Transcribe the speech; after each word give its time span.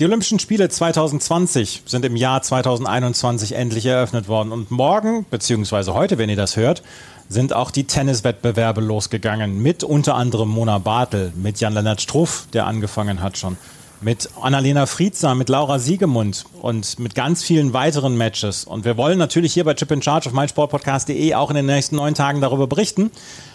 Die 0.00 0.04
Olympischen 0.04 0.40
Spiele 0.40 0.68
2020 0.68 1.84
sind 1.86 2.04
im 2.04 2.16
Jahr 2.16 2.42
2021 2.42 3.52
endlich 3.52 3.86
eröffnet 3.86 4.26
worden. 4.26 4.50
Und 4.50 4.72
morgen, 4.72 5.24
beziehungsweise 5.30 5.94
heute, 5.94 6.18
wenn 6.18 6.28
ihr 6.28 6.34
das 6.34 6.56
hört, 6.56 6.82
sind 7.28 7.52
auch 7.52 7.70
die 7.70 7.84
Tenniswettbewerbe 7.84 8.80
losgegangen. 8.80 9.62
Mit 9.62 9.84
unter 9.84 10.16
anderem 10.16 10.48
Mona 10.48 10.78
Bartel, 10.78 11.32
mit 11.36 11.60
Jan-Lennart 11.60 12.00
Struff, 12.00 12.48
der 12.52 12.66
angefangen 12.66 13.22
hat 13.22 13.38
schon, 13.38 13.56
mit 14.00 14.30
Annalena 14.42 14.86
Friedzer, 14.86 15.36
mit 15.36 15.48
Laura 15.48 15.78
Siegemund 15.78 16.44
und 16.60 16.98
mit 16.98 17.14
ganz 17.14 17.44
vielen 17.44 17.72
weiteren 17.72 18.16
Matches. 18.16 18.64
Und 18.64 18.84
wir 18.84 18.96
wollen 18.96 19.16
natürlich 19.16 19.54
hier 19.54 19.62
bei 19.62 19.74
Chip 19.74 19.92
in 19.92 20.02
Charge 20.02 20.28
auf 20.28 20.34
meinsportpodcast.de 20.34 21.34
auch 21.34 21.50
in 21.50 21.56
den 21.56 21.66
nächsten 21.66 21.94
neun 21.94 22.14
Tagen 22.14 22.40
darüber 22.40 22.66
berichten. 22.66 23.12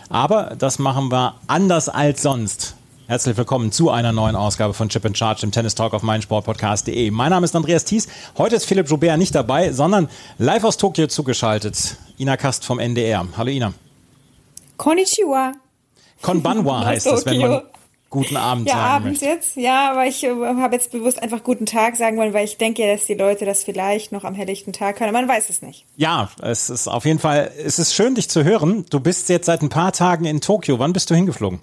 Aber 0.07 0.55
das 0.57 0.79
machen 0.79 1.12
wir 1.12 1.35
anders 1.48 1.90
als 1.90 2.21
sonst. 2.21 2.76
Herzlich 3.09 3.38
willkommen 3.38 3.72
zu 3.72 3.90
einer 3.90 4.12
neuen 4.12 4.36
Ausgabe 4.36 4.76
von 4.76 4.88
Chip 4.90 5.04
in 5.04 5.16
Charge, 5.16 5.41
dem 5.41 5.52
Tennis 5.52 5.73
Talk 5.73 5.95
auf 5.95 6.04
meinsportpodcast.de. 6.04 7.09
Mein 7.09 7.32
Name 7.32 7.44
ist 7.44 7.55
Andreas 7.55 7.84
Thies. 7.84 8.08
Heute 8.38 8.55
ist 8.55 8.65
Philipp 8.65 8.88
Joubert 8.88 9.18
nicht 9.18 9.34
dabei, 9.34 9.71
sondern 9.71 10.10
live 10.38 10.63
aus 10.63 10.77
Tokio 10.77 11.07
zugeschaltet. 11.07 11.98
Ina 12.20 12.37
Kast 12.37 12.65
vom 12.65 12.77
NDR. 12.77 13.27
Hallo 13.35 13.49
Ina. 13.49 13.74
Konnichiwa. 14.77 15.54
Konbanwa 16.21 16.85
heißt 16.85 17.07
es, 17.07 17.26
wenn 17.26 17.40
man 17.40 17.62
guten 18.12 18.37
Abend 18.37 18.68
ja, 18.68 18.76
sagen 18.76 18.87
abends 18.87 19.21
möchte. 19.21 19.26
jetzt, 19.26 19.55
ja, 19.55 19.90
aber 19.90 20.05
ich 20.05 20.24
äh, 20.24 20.30
habe 20.30 20.76
jetzt 20.76 20.91
bewusst 20.91 21.20
einfach 21.20 21.43
guten 21.43 21.65
Tag 21.65 21.96
sagen 21.96 22.15
wollen, 22.18 22.35
weil 22.35 22.46
ich 22.46 22.57
denke 22.57 22.85
ja, 22.85 22.93
dass 22.93 23.07
die 23.07 23.15
Leute 23.15 23.43
das 23.43 23.63
vielleicht 23.63 24.12
noch 24.12 24.24
am 24.24 24.35
helllichten 24.35 24.71
Tag 24.71 24.99
hören. 24.99 25.13
Man 25.13 25.27
weiß 25.27 25.49
es 25.49 25.63
nicht. 25.63 25.87
Ja, 25.96 26.30
es 26.43 26.70
ist 26.70 26.87
auf 26.87 27.05
jeden 27.05 27.18
Fall, 27.18 27.52
es 27.57 27.80
ist 27.80 27.96
schön, 27.96 28.13
dich 28.13 28.30
zu 28.30 28.43
hören. 28.43 28.85
Du 28.91 28.99
bist 28.99 29.30
jetzt 29.30 29.48
seit 29.48 29.63
ein 29.63 29.70
paar 29.70 29.93
Tagen 29.93 30.26
in 30.26 30.41
Tokio. 30.41 30.77
Wann 30.77 30.93
bist 30.93 31.10
du 31.10 31.15
hingeflogen? 31.15 31.60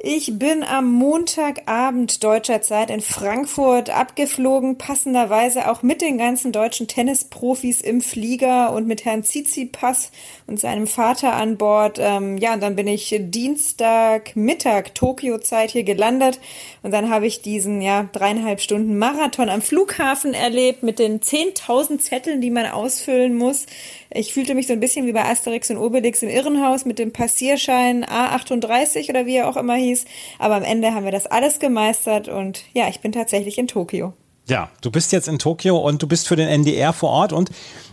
Ich 0.00 0.38
bin 0.38 0.62
am 0.62 0.92
Montagabend 0.92 2.22
deutscher 2.22 2.62
Zeit 2.62 2.88
in 2.88 3.00
Frankfurt 3.00 3.90
abgeflogen, 3.90 4.78
passenderweise 4.78 5.68
auch 5.68 5.82
mit 5.82 6.02
den 6.02 6.18
ganzen 6.18 6.52
deutschen 6.52 6.86
Tennisprofis 6.86 7.80
im 7.80 8.00
Flieger 8.00 8.72
und 8.72 8.86
mit 8.86 9.04
Herrn 9.04 9.24
Tsitsipas 9.24 10.12
und 10.46 10.60
seinem 10.60 10.86
Vater 10.86 11.32
an 11.32 11.56
Bord. 11.56 11.98
Ähm, 12.00 12.38
ja, 12.38 12.54
und 12.54 12.62
dann 12.62 12.76
bin 12.76 12.86
ich 12.86 13.12
Dienstagmittag 13.18 14.94
Tokio-Zeit 14.94 15.72
hier 15.72 15.82
gelandet 15.82 16.38
und 16.84 16.92
dann 16.92 17.10
habe 17.10 17.26
ich 17.26 17.42
diesen 17.42 17.82
ja 17.82 18.08
dreieinhalb 18.12 18.60
Stunden 18.60 18.98
Marathon 18.98 19.48
am 19.48 19.62
Flughafen 19.62 20.32
erlebt 20.32 20.84
mit 20.84 21.00
den 21.00 21.18
10.000 21.18 21.98
Zetteln, 21.98 22.40
die 22.40 22.52
man 22.52 22.66
ausfüllen 22.66 23.34
muss. 23.34 23.66
Ich 24.10 24.32
fühlte 24.32 24.54
mich 24.54 24.68
so 24.68 24.72
ein 24.72 24.80
bisschen 24.80 25.06
wie 25.06 25.12
bei 25.12 25.24
Asterix 25.24 25.70
und 25.70 25.76
Obelix 25.76 26.22
im 26.22 26.30
Irrenhaus 26.30 26.84
mit 26.84 27.00
dem 27.00 27.12
Passierschein 27.12 28.06
A38 28.06 29.10
oder 29.10 29.26
wie 29.26 29.34
er 29.34 29.48
auch 29.48 29.56
immer 29.56 29.76
hieß. 29.88 30.04
Aber 30.38 30.54
am 30.56 30.62
Ende 30.62 30.94
haben 30.94 31.04
wir 31.04 31.12
das 31.12 31.26
alles 31.26 31.58
gemeistert 31.58 32.28
und 32.28 32.62
ja, 32.72 32.88
ich 32.88 33.00
bin 33.00 33.12
tatsächlich 33.12 33.58
in 33.58 33.66
Tokio. 33.68 34.12
Ja, 34.48 34.70
du 34.80 34.90
bist 34.90 35.12
jetzt 35.12 35.28
in 35.28 35.38
Tokio 35.38 35.76
und 35.76 36.02
du 36.02 36.06
bist 36.06 36.26
für 36.26 36.36
den 36.36 36.48
NDR 36.48 36.92
vor 36.94 37.10
Ort 37.10 37.32
und 37.34 37.50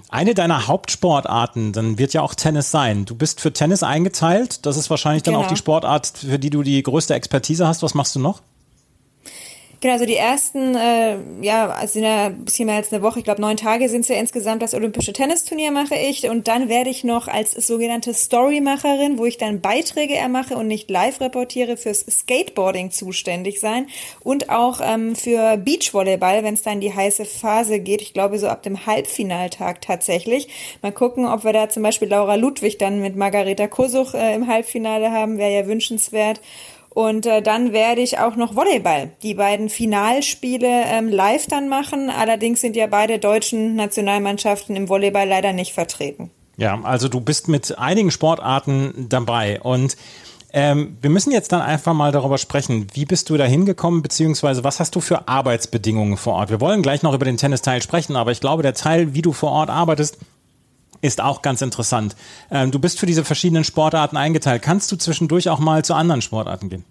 eine 0.09 0.33
deiner 0.33 0.67
Hauptsportarten, 0.67 1.73
dann 1.73 1.97
wird 1.97 2.13
ja 2.13 2.21
auch 2.21 2.35
Tennis 2.35 2.71
sein. 2.71 3.03
Du 3.05 3.15
bist 3.15 3.41
für 3.41 3.51
Tennis 3.51 3.83
eingeteilt. 3.83 4.65
Das 4.65 4.77
ist 4.77 4.89
wahrscheinlich 4.89 5.23
dann 5.23 5.33
Genau. 5.33 5.45
auch 5.45 5.49
die 5.49 5.57
Sportart, 5.57 6.07
für 6.19 6.39
die 6.39 6.49
du 6.49 6.63
die 6.63 6.81
größte 6.81 7.13
Expertise 7.15 7.67
hast. 7.67 7.83
Was 7.83 7.93
machst 7.95 8.15
du 8.15 8.19
noch? 8.19 8.41
Genau, 9.81 9.93
also 9.93 10.05
die 10.05 10.15
ersten, 10.15 10.75
äh, 10.75 11.17
ja, 11.41 11.85
ja 11.93 12.25
ein 12.25 12.45
bisschen 12.45 12.65
mehr 12.65 12.75
als 12.75 12.91
eine 12.91 13.01
Woche, 13.01 13.19
ich 13.19 13.25
glaube 13.25 13.41
neun 13.41 13.57
Tage 13.57 13.89
sind 13.89 14.01
es 14.01 14.07
ja 14.07 14.15
insgesamt, 14.15 14.61
das 14.61 14.73
Olympische 14.73 15.13
Tennisturnier 15.13 15.71
mache 15.71 15.95
ich 15.95 16.29
und 16.29 16.47
dann 16.47 16.69
werde 16.69 16.89
ich 16.89 17.03
noch 17.03 17.27
als 17.27 17.51
sogenannte 17.51 18.13
Storymacherin, 18.13 19.17
wo 19.17 19.25
ich 19.25 19.37
dann 19.37 19.61
Beiträge 19.61 20.15
ermache 20.15 20.55
und 20.55 20.67
nicht 20.67 20.89
live 20.89 21.19
reportiere, 21.21 21.77
fürs 21.77 22.05
Skateboarding 22.09 22.91
zuständig 22.91 23.59
sein 23.59 23.87
und 24.23 24.49
auch 24.49 24.79
ähm, 24.81 25.15
für 25.15 25.57
Beachvolleyball, 25.57 26.43
wenn 26.43 26.53
es 26.53 26.61
dann 26.61 26.75
in 26.75 26.81
die 26.81 26.93
heiße 26.93 27.25
Phase 27.25 27.79
geht, 27.79 28.01
ich 28.01 28.13
glaube 28.13 28.39
so 28.39 28.47
ab 28.47 28.63
dem 28.63 28.85
Halbfinaltag 28.85 29.81
tatsächlich. 29.81 30.47
Mal 30.81 30.91
gucken, 30.91 31.25
ob 31.25 31.43
wir 31.43 31.53
da 31.53 31.69
zum 31.69 31.83
Beispiel 31.83 32.07
Laura 32.07 32.35
Ludwig 32.35 32.77
dann 32.77 33.01
mit 33.01 33.15
Margareta 33.15 33.67
Kosuch 33.67 34.13
äh, 34.13 34.35
im 34.35 34.47
Halbfinale 34.47 35.11
haben, 35.11 35.37
wäre 35.37 35.53
ja 35.53 35.67
wünschenswert. 35.67 36.39
Und 36.95 37.25
äh, 37.25 37.41
dann 37.41 37.73
werde 37.73 37.99
ich 37.99 38.19
auch 38.19 38.37
noch 38.37 38.55
Volleyball, 38.55 39.11
die 39.21 39.33
beiden 39.33 39.67
Finalspiele 39.67 40.85
ähm, 40.85 41.09
live 41.09 41.45
dann 41.45 41.67
machen. 41.67 42.09
Allerdings 42.09 42.61
sind 42.61 42.77
ja 42.77 42.87
beide 42.87 43.19
deutschen 43.19 43.75
Nationalmannschaften 43.75 44.77
im 44.77 44.87
Volleyball 44.87 45.27
leider 45.27 45.51
nicht 45.51 45.73
vertreten. 45.73 46.31
Ja, 46.55 46.79
also 46.83 47.09
du 47.09 47.19
bist 47.19 47.49
mit 47.49 47.77
einigen 47.77 48.11
Sportarten 48.11 49.07
dabei 49.09 49.59
und 49.59 49.97
ähm, 50.53 50.97
wir 51.01 51.09
müssen 51.09 51.33
jetzt 51.33 51.51
dann 51.51 51.61
einfach 51.61 51.93
mal 51.93 52.13
darüber 52.13 52.37
sprechen. 52.37 52.87
Wie 52.93 53.03
bist 53.03 53.29
du 53.29 53.35
da 53.35 53.43
hingekommen, 53.43 54.01
beziehungsweise 54.01 54.63
was 54.63 54.79
hast 54.79 54.95
du 54.95 55.01
für 55.01 55.27
Arbeitsbedingungen 55.27 56.15
vor 56.15 56.35
Ort? 56.35 56.49
Wir 56.49 56.61
wollen 56.61 56.81
gleich 56.81 57.03
noch 57.03 57.13
über 57.13 57.25
den 57.25 57.35
Tennisteil 57.35 57.81
sprechen, 57.81 58.15
aber 58.15 58.31
ich 58.31 58.39
glaube, 58.39 58.63
der 58.63 58.73
Teil, 58.73 59.13
wie 59.13 59.21
du 59.21 59.33
vor 59.33 59.51
Ort 59.51 59.69
arbeitest, 59.69 60.17
ist 61.01 61.21
auch 61.21 61.41
ganz 61.41 61.61
interessant. 61.61 62.15
Ähm, 62.51 62.71
du 62.71 62.79
bist 62.79 62.99
für 62.99 63.05
diese 63.05 63.23
verschiedenen 63.23 63.63
Sportarten 63.63 64.17
eingeteilt. 64.17 64.61
Kannst 64.61 64.91
du 64.91 64.95
zwischendurch 64.95 65.49
auch 65.49 65.59
mal 65.59 65.83
zu 65.83 65.93
anderen 65.93 66.21
Sportarten 66.21 66.69
gehen? 66.69 66.85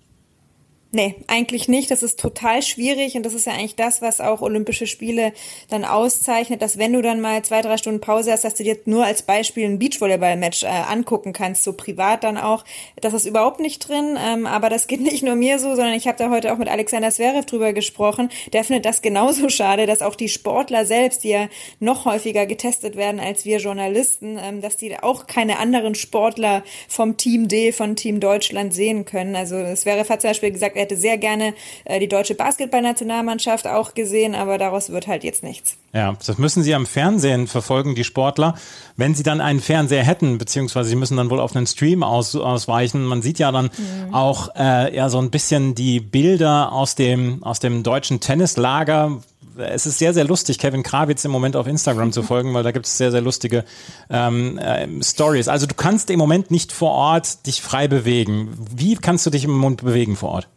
Nee, 0.95 1.17
eigentlich 1.27 1.67
nicht. 1.67 1.91
Das 1.91 2.05
ist 2.05 2.21
total 2.21 2.63
schwierig 2.63 3.17
und 3.17 3.27
das 3.27 3.35
ist 3.35 3.47
ja 3.47 3.53
eigentlich 3.53 3.75
das, 3.75 4.01
was 4.01 4.21
auch 4.21 4.43
Olympische 4.43 4.87
Spiele 4.87 5.33
dann 5.69 5.85
auszeichnet, 5.85 6.63
dass 6.63 6.79
wenn 6.79 6.93
du 6.93 7.03
dann 7.03 7.21
mal 7.21 7.43
zwei, 7.43 7.63
drei 7.63 7.79
Stunden 7.79 8.01
Pause 8.01 8.31
hast, 8.31 8.45
dass 8.45 8.55
du 8.55 8.63
dir 8.63 8.79
nur 8.85 9.05
als 9.05 9.23
Beispiel 9.23 9.65
ein 9.65 9.81
Beachvolleyball-Match 9.81 10.63
äh, 10.63 10.67
angucken 10.69 11.33
kannst, 11.33 11.65
so 11.65 11.73
privat 11.73 12.23
dann 12.23 12.39
auch. 12.39 12.65
Das 13.01 13.13
ist 13.13 13.27
überhaupt 13.27 13.59
nicht 13.59 13.89
drin, 13.89 14.17
ähm, 14.25 14.47
aber 14.47 14.71
das 14.71 14.87
geht 14.87 15.01
nicht 15.01 15.25
nur 15.25 15.35
mir 15.35 15.59
so, 15.59 15.75
sondern 15.75 15.95
ich 15.95 16.07
habe 16.07 16.17
da 16.17 16.31
heute 16.31 16.53
auch 16.53 16.59
mit 16.59 16.69
Alexander 16.69 17.11
Zverev 17.11 17.45
drüber 17.45 17.73
gesprochen. 17.73 18.31
Der 18.53 18.63
findet 18.63 18.85
das 18.85 19.03
genauso 19.03 19.49
schade, 19.49 19.87
dass 19.87 20.01
auch 20.01 20.15
die 20.15 20.29
Sportler 20.29 20.87
selbst, 20.87 21.25
die 21.25 21.31
ja 21.31 21.49
noch 21.81 22.05
häufiger 22.05 22.47
getestet 22.47 22.95
werden 22.95 23.19
als 23.19 23.45
wir 23.45 23.59
Journalisten, 23.59 24.39
ähm, 24.41 24.61
dass 24.61 24.77
die 24.77 24.97
auch 24.97 25.27
keine 25.27 25.59
anderen 25.59 25.97
Sportler 25.97 26.63
vom 26.87 27.17
Team 27.17 27.49
D, 27.49 27.73
von 27.73 27.97
Team 27.97 28.21
Deutschland 28.21 28.73
sehen 28.73 29.05
können. 29.05 29.35
Also 29.35 29.57
Zverev 29.75 30.09
hat 30.09 30.21
zum 30.21 30.31
Beispiel 30.31 30.53
gesagt, 30.53 30.77
hätte 30.85 30.97
sehr 30.97 31.19
gerne 31.19 31.55
äh, 31.85 31.99
die 31.99 32.09
deutsche 32.09 32.35
Basketballnationalmannschaft 32.35 33.67
auch 33.67 33.95
gesehen, 33.95 34.35
aber 34.35 34.59
daraus 34.59 34.91
wird 34.91 35.07
halt 35.07 35.25
jetzt 35.25 35.43
nichts. 35.43 35.77
Ja, 35.93 36.17
das 36.27 36.39
müssen 36.39 36.63
sie 36.63 36.75
am 36.75 36.87
Fernsehen 36.87 37.47
verfolgen, 37.47 37.95
die 37.95 38.05
Sportler. 38.05 38.55
Wenn 38.97 39.15
sie 39.15 39.23
dann 39.23 39.41
einen 39.41 39.61
Fernseher 39.61 40.03
hätten, 40.05 40.39
beziehungsweise 40.39 40.89
sie 40.89 40.97
müssen 40.97 41.17
dann 41.17 41.31
wohl 41.31 41.41
auf 41.41 41.55
einen 41.55 41.67
Stream 41.67 42.03
aus, 42.03 42.35
ausweichen. 42.35 43.05
Man 43.05 43.23
sieht 43.23 43.39
ja 43.39 43.53
dann 43.53 43.71
auch 44.13 44.55
äh, 44.57 44.95
ja 44.95 45.09
so 45.09 45.19
ein 45.19 45.31
bisschen 45.31 45.75
die 45.75 46.01
Bilder 46.01 46.73
aus 46.73 46.97
dem, 46.97 47.43
aus 47.45 47.61
dem 47.61 47.83
deutschen 47.83 48.21
Tennislager. 48.21 49.23
Es 49.57 49.87
ist 49.87 49.99
sehr, 49.99 50.13
sehr 50.13 50.25
lustig, 50.25 50.59
Kevin 50.59 50.83
Krawitz 50.83 51.25
im 51.25 51.31
Moment 51.31 51.55
auf 51.55 51.69
Instagram 51.69 52.11
zu 52.11 52.25
folgen, 52.25 52.55
weil 52.55 52.65
da 52.65 52.73
gibt 52.73 52.87
es 52.87 52.99
sehr, 52.99 53.13
sehr 53.13 53.21
lustige 53.21 53.65
ähm, 54.11 54.59
äh, 54.59 54.89
Stories. 55.01 55.47
Also 55.47 55.67
du 55.67 55.75
kannst 55.75 56.11
im 56.11 56.19
Moment 56.19 56.51
nicht 56.51 56.73
vor 56.73 56.91
Ort 56.91 57.47
dich 57.47 57.63
frei 57.63 57.87
bewegen. 57.87 58.49
Wie 58.75 58.97
kannst 58.97 59.27
du 59.27 59.31
dich 59.31 59.45
im 59.45 59.53
Moment 59.53 59.85
bewegen 59.85 60.17
vor 60.17 60.31
Ort? 60.31 60.49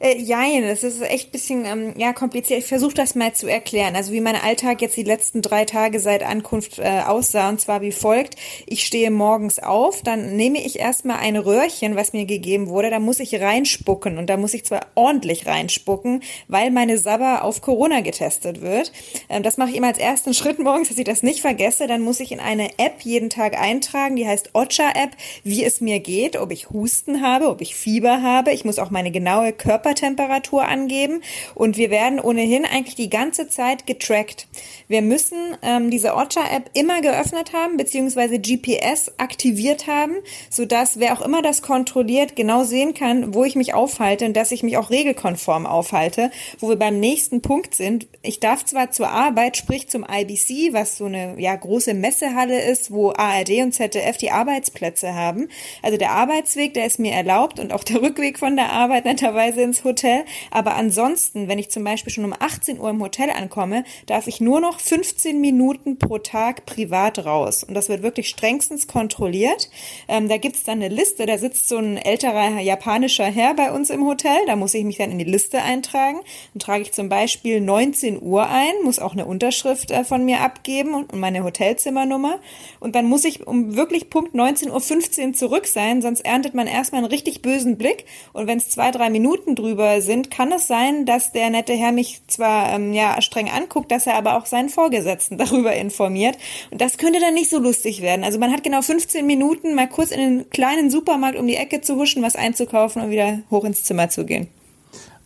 Äh, 0.00 0.18
jein, 0.18 0.62
das 0.62 0.82
ist 0.82 1.00
echt 1.02 1.28
ein 1.28 1.32
bisschen 1.32 1.64
ähm, 1.64 1.94
ja, 1.96 2.12
kompliziert. 2.12 2.60
Ich 2.60 2.66
versuche 2.66 2.94
das 2.94 3.14
mal 3.14 3.32
zu 3.32 3.46
erklären. 3.46 3.96
Also 3.96 4.12
wie 4.12 4.20
mein 4.20 4.36
Alltag 4.36 4.82
jetzt 4.82 4.96
die 4.96 5.02
letzten 5.02 5.42
drei 5.42 5.64
Tage 5.64 6.00
seit 6.00 6.22
Ankunft 6.22 6.78
äh, 6.78 7.02
aussah, 7.06 7.48
und 7.48 7.60
zwar 7.60 7.80
wie 7.80 7.92
folgt. 7.92 8.36
Ich 8.66 8.84
stehe 8.84 9.10
morgens 9.10 9.58
auf, 9.58 10.02
dann 10.02 10.36
nehme 10.36 10.64
ich 10.64 10.78
erstmal 10.78 11.18
ein 11.18 11.36
Röhrchen, 11.36 11.96
was 11.96 12.12
mir 12.12 12.26
gegeben 12.26 12.68
wurde, 12.68 12.90
da 12.90 12.98
muss 12.98 13.20
ich 13.20 13.40
reinspucken 13.40 14.18
und 14.18 14.28
da 14.28 14.36
muss 14.36 14.54
ich 14.54 14.64
zwar 14.64 14.86
ordentlich 14.94 15.46
reinspucken, 15.46 16.22
weil 16.48 16.70
meine 16.70 16.98
Sabber 16.98 17.44
auf 17.44 17.60
Corona 17.60 18.00
getestet 18.00 18.60
wird. 18.60 18.92
Ähm, 19.28 19.42
das 19.42 19.56
mache 19.56 19.70
ich 19.70 19.76
immer 19.76 19.88
als 19.88 19.98
ersten 19.98 20.34
Schritt 20.34 20.58
morgens, 20.58 20.88
dass 20.88 20.98
ich 20.98 21.04
das 21.04 21.22
nicht 21.22 21.40
vergesse. 21.40 21.86
Dann 21.86 22.02
muss 22.02 22.20
ich 22.20 22.32
in 22.32 22.40
eine 22.40 22.78
App 22.78 23.02
jeden 23.02 23.30
Tag 23.30 23.60
eintragen, 23.60 24.16
die 24.16 24.26
heißt 24.26 24.50
Ocha-App, 24.54 25.10
wie 25.44 25.64
es 25.64 25.80
mir 25.80 26.00
geht, 26.00 26.36
ob 26.36 26.50
ich 26.50 26.70
Husten 26.70 27.20
habe, 27.20 27.48
ob 27.48 27.60
ich 27.60 27.76
Fieber 27.76 28.22
habe. 28.22 28.52
Ich 28.52 28.64
muss 28.64 28.78
auch 28.78 28.90
meine 28.90 29.10
genaue 29.10 29.52
Körper 29.52 29.83
Körpertemperatur 29.84 30.66
angeben 30.66 31.20
und 31.54 31.76
wir 31.76 31.90
werden 31.90 32.18
ohnehin 32.18 32.64
eigentlich 32.64 32.94
die 32.94 33.10
ganze 33.10 33.48
Zeit 33.48 33.86
getrackt. 33.86 34.48
Wir 34.88 35.02
müssen 35.02 35.38
ähm, 35.62 35.90
diese 35.90 36.14
Ocha-App 36.14 36.70
immer 36.72 37.02
geöffnet 37.02 37.52
haben, 37.52 37.76
beziehungsweise 37.76 38.38
GPS 38.38 39.12
aktiviert 39.18 39.86
haben, 39.86 40.14
sodass 40.50 40.98
wer 40.98 41.12
auch 41.12 41.20
immer 41.20 41.42
das 41.42 41.60
kontrolliert, 41.60 42.34
genau 42.36 42.64
sehen 42.64 42.94
kann, 42.94 43.34
wo 43.34 43.44
ich 43.44 43.56
mich 43.56 43.74
aufhalte 43.74 44.24
und 44.24 44.34
dass 44.34 44.52
ich 44.52 44.62
mich 44.62 44.76
auch 44.78 44.90
regelkonform 44.90 45.66
aufhalte, 45.66 46.30
wo 46.60 46.68
wir 46.70 46.76
beim 46.76 46.98
nächsten 46.98 47.42
Punkt 47.42 47.74
sind. 47.74 48.06
Ich 48.22 48.40
darf 48.40 48.64
zwar 48.64 48.90
zur 48.90 49.08
Arbeit, 49.08 49.56
sprich 49.56 49.88
zum 49.88 50.04
IBC, 50.04 50.72
was 50.72 50.96
so 50.96 51.06
eine 51.06 51.34
ja, 51.38 51.54
große 51.54 51.92
Messehalle 51.92 52.62
ist, 52.62 52.90
wo 52.90 53.10
ARD 53.10 53.50
und 53.62 53.72
ZDF 53.72 54.16
die 54.16 54.30
Arbeitsplätze 54.30 55.14
haben. 55.14 55.48
Also 55.82 55.98
der 55.98 56.12
Arbeitsweg, 56.12 56.72
der 56.72 56.86
ist 56.86 56.98
mir 56.98 57.12
erlaubt 57.12 57.60
und 57.60 57.72
auch 57.72 57.84
der 57.84 58.00
Rückweg 58.00 58.38
von 58.38 58.56
der 58.56 58.72
Arbeit 58.72 59.04
netterweise 59.24 59.73
ins 59.74 59.84
Hotel. 59.84 60.24
Aber 60.50 60.76
ansonsten, 60.76 61.48
wenn 61.48 61.58
ich 61.58 61.70
zum 61.70 61.84
Beispiel 61.84 62.12
schon 62.12 62.24
um 62.24 62.34
18 62.38 62.80
Uhr 62.80 62.90
im 62.90 63.02
Hotel 63.02 63.30
ankomme, 63.30 63.84
darf 64.06 64.26
ich 64.26 64.40
nur 64.40 64.60
noch 64.60 64.80
15 64.80 65.40
Minuten 65.40 65.98
pro 65.98 66.18
Tag 66.18 66.66
privat 66.66 67.24
raus. 67.24 67.64
Und 67.64 67.74
das 67.74 67.88
wird 67.88 68.02
wirklich 68.02 68.28
strengstens 68.28 68.86
kontrolliert. 68.86 69.70
Ähm, 70.08 70.28
da 70.28 70.36
gibt's 70.36 70.62
dann 70.62 70.82
eine 70.82 70.94
Liste, 70.94 71.26
da 71.26 71.38
sitzt 71.38 71.68
so 71.68 71.78
ein 71.78 71.96
älterer 71.96 72.60
japanischer 72.60 73.24
Herr 73.24 73.54
bei 73.54 73.72
uns 73.72 73.90
im 73.90 74.06
Hotel. 74.06 74.36
Da 74.46 74.56
muss 74.56 74.74
ich 74.74 74.84
mich 74.84 74.98
dann 74.98 75.10
in 75.10 75.18
die 75.18 75.24
Liste 75.24 75.62
eintragen. 75.62 76.20
Dann 76.52 76.60
trage 76.60 76.82
ich 76.82 76.92
zum 76.92 77.08
Beispiel 77.08 77.60
19 77.60 78.22
Uhr 78.22 78.48
ein, 78.48 78.72
muss 78.84 78.98
auch 78.98 79.12
eine 79.12 79.26
Unterschrift 79.26 79.90
äh, 79.90 80.04
von 80.04 80.24
mir 80.24 80.40
abgeben 80.40 80.94
und 80.94 81.14
meine 81.14 81.42
Hotelzimmernummer. 81.42 82.38
Und 82.80 82.94
dann 82.94 83.06
muss 83.06 83.24
ich 83.24 83.46
um 83.46 83.76
wirklich 83.76 84.10
Punkt 84.10 84.34
19.15 84.34 85.26
Uhr 85.28 85.32
zurück 85.32 85.66
sein, 85.66 86.02
sonst 86.02 86.24
erntet 86.24 86.54
man 86.54 86.66
erstmal 86.66 87.00
einen 87.00 87.10
richtig 87.10 87.42
bösen 87.42 87.76
Blick. 87.76 88.04
Und 88.32 88.46
wenn 88.46 88.58
es 88.58 88.70
zwei, 88.70 88.90
drei 88.90 89.10
Minuten 89.10 89.54
drüber 89.64 90.00
sind, 90.00 90.30
kann 90.30 90.52
es 90.52 90.66
sein, 90.66 91.06
dass 91.06 91.32
der 91.32 91.50
nette 91.50 91.72
Herr 91.72 91.92
mich 91.92 92.20
zwar 92.26 92.72
ähm, 92.72 92.92
ja 92.92 93.20
streng 93.22 93.48
anguckt, 93.50 93.90
dass 93.90 94.06
er 94.06 94.16
aber 94.16 94.36
auch 94.36 94.46
seinen 94.46 94.68
Vorgesetzten 94.68 95.38
darüber 95.38 95.74
informiert. 95.74 96.36
Und 96.70 96.80
das 96.80 96.98
könnte 96.98 97.20
dann 97.20 97.34
nicht 97.34 97.50
so 97.50 97.58
lustig 97.58 98.02
werden. 98.02 98.24
Also 98.24 98.38
man 98.38 98.52
hat 98.52 98.62
genau 98.62 98.82
15 98.82 99.26
Minuten, 99.26 99.74
mal 99.74 99.88
kurz 99.88 100.10
in 100.10 100.20
den 100.20 100.50
kleinen 100.50 100.90
Supermarkt 100.90 101.38
um 101.38 101.46
die 101.46 101.56
Ecke 101.56 101.80
zu 101.80 101.96
huschen, 101.96 102.22
was 102.22 102.36
einzukaufen 102.36 103.02
und 103.02 103.10
wieder 103.10 103.40
hoch 103.50 103.64
ins 103.64 103.84
Zimmer 103.84 104.08
zu 104.10 104.24
gehen. 104.24 104.48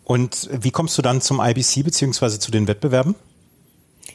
Und 0.04 0.48
wie 0.52 0.70
kommst 0.70 0.96
du 0.96 1.02
dann 1.02 1.20
zum 1.20 1.40
IBC 1.40 1.84
beziehungsweise 1.84 2.38
zu 2.38 2.50
den 2.50 2.66
Wettbewerben? 2.66 3.14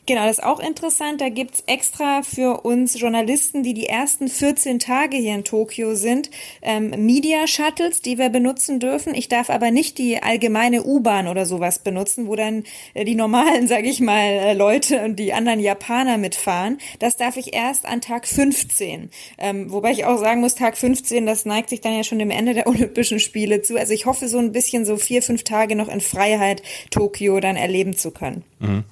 Genau, 0.06 0.26
das 0.26 0.40
ist 0.40 0.44
auch 0.44 0.60
interessant. 0.60 1.22
Da 1.22 1.30
gibt's 1.30 1.64
extra 1.66 2.24
für 2.24 2.66
uns 2.66 3.00
Journalisten, 3.00 3.64
die 3.64 3.74
die 3.74 3.88
ersten 3.88 4.28
14 4.28 4.80
Tage 4.80 5.16
hier 5.16 5.34
in 5.34 5.46
Tokio 5.46 5.96
sind, 5.96 6.30
ähm, 6.62 6.90
Media 7.06 7.48
Shuttles, 7.48 8.02
die 8.02 8.18
wir 8.18 8.28
benutzen 8.28 8.82
dürfen. 8.82 9.16
Ich 9.16 9.30
darf 9.30 9.50
aber 9.50 9.72
nicht 9.72 9.98
die 9.98 10.22
allgemeine 10.22 10.84
U-Bahn 10.84 11.30
oder 11.30 11.46
sowas 11.46 11.80
benutzen, 11.80 12.28
wo 12.28 12.36
dann 12.36 12.64
äh, 12.94 13.06
die 13.06 13.16
normalen, 13.16 13.68
sage 13.70 13.88
ich 13.88 14.02
mal, 14.02 14.20
äh, 14.20 14.54
Leute 14.54 15.06
und 15.06 15.18
die 15.18 15.32
anderen 15.32 15.62
Japaner 15.62 16.18
mitfahren. 16.18 16.80
Das 17.00 17.16
darf 17.16 17.38
ich 17.38 17.54
erst 17.54 17.86
an 17.86 18.02
Tag 18.02 18.28
15. 18.28 19.10
Ähm, 19.38 19.72
wobei 19.72 19.92
ich 19.92 20.04
auch 20.04 20.18
sagen 20.18 20.42
muss, 20.42 20.56
Tag 20.56 20.78
15, 20.78 21.26
das 21.26 21.46
neigt 21.46 21.70
sich 21.70 21.80
dann 21.80 21.96
ja 21.96 22.04
schon 22.04 22.20
dem 22.20 22.30
Ende 22.30 22.54
der 22.54 22.68
Olympischen 22.74 23.22
Spiele 23.22 23.62
zu. 23.62 23.80
Also 23.80 23.94
ich 23.94 24.06
hoffe 24.06 24.28
so 24.28 24.38
ein 24.38 24.52
bisschen 24.52 24.86
so 24.86 24.98
vier, 24.98 25.22
fünf 25.22 25.46
Tage 25.46 25.78
noch 25.78 25.88
in 25.88 26.02
Freiheit 26.02 26.62
Tokio 26.92 27.40
dann 27.40 27.56
erleben 27.56 27.96
zu 27.96 28.12
können. 28.12 28.44
Mhm. 28.60 28.84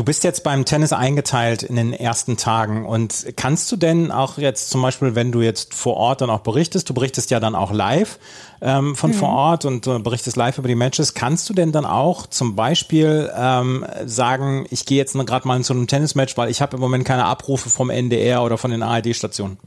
Du 0.00 0.04
bist 0.04 0.24
jetzt 0.24 0.44
beim 0.44 0.64
Tennis 0.64 0.94
eingeteilt 0.94 1.62
in 1.62 1.76
den 1.76 1.92
ersten 1.92 2.38
Tagen 2.38 2.86
und 2.86 3.34
kannst 3.36 3.70
du 3.70 3.76
denn 3.76 4.10
auch 4.10 4.38
jetzt 4.38 4.70
zum 4.70 4.80
Beispiel, 4.80 5.14
wenn 5.14 5.30
du 5.30 5.42
jetzt 5.42 5.74
vor 5.74 5.98
Ort 5.98 6.22
dann 6.22 6.30
auch 6.30 6.40
berichtest, 6.40 6.88
du 6.88 6.94
berichtest 6.94 7.30
ja 7.30 7.38
dann 7.38 7.54
auch 7.54 7.70
live 7.70 8.18
ähm, 8.62 8.96
von 8.96 9.10
mhm. 9.10 9.14
vor 9.14 9.28
Ort 9.28 9.66
und 9.66 9.86
äh, 9.86 9.98
berichtest 9.98 10.38
live 10.38 10.56
über 10.56 10.68
die 10.68 10.74
Matches, 10.74 11.12
kannst 11.12 11.50
du 11.50 11.52
denn 11.52 11.70
dann 11.70 11.84
auch 11.84 12.26
zum 12.26 12.56
Beispiel 12.56 13.30
ähm, 13.36 13.84
sagen, 14.06 14.64
ich 14.70 14.86
gehe 14.86 14.96
jetzt 14.96 15.12
gerade 15.12 15.46
mal 15.46 15.56
in 15.56 15.64
so 15.64 15.74
einem 15.74 15.86
Tennismatch, 15.86 16.34
weil 16.38 16.48
ich 16.48 16.62
habe 16.62 16.78
im 16.78 16.80
Moment 16.80 17.04
keine 17.04 17.26
Abrufe 17.26 17.68
vom 17.68 17.90
NDR 17.90 18.42
oder 18.42 18.56
von 18.56 18.70
den 18.70 18.82
ARD-Stationen? 18.82 19.58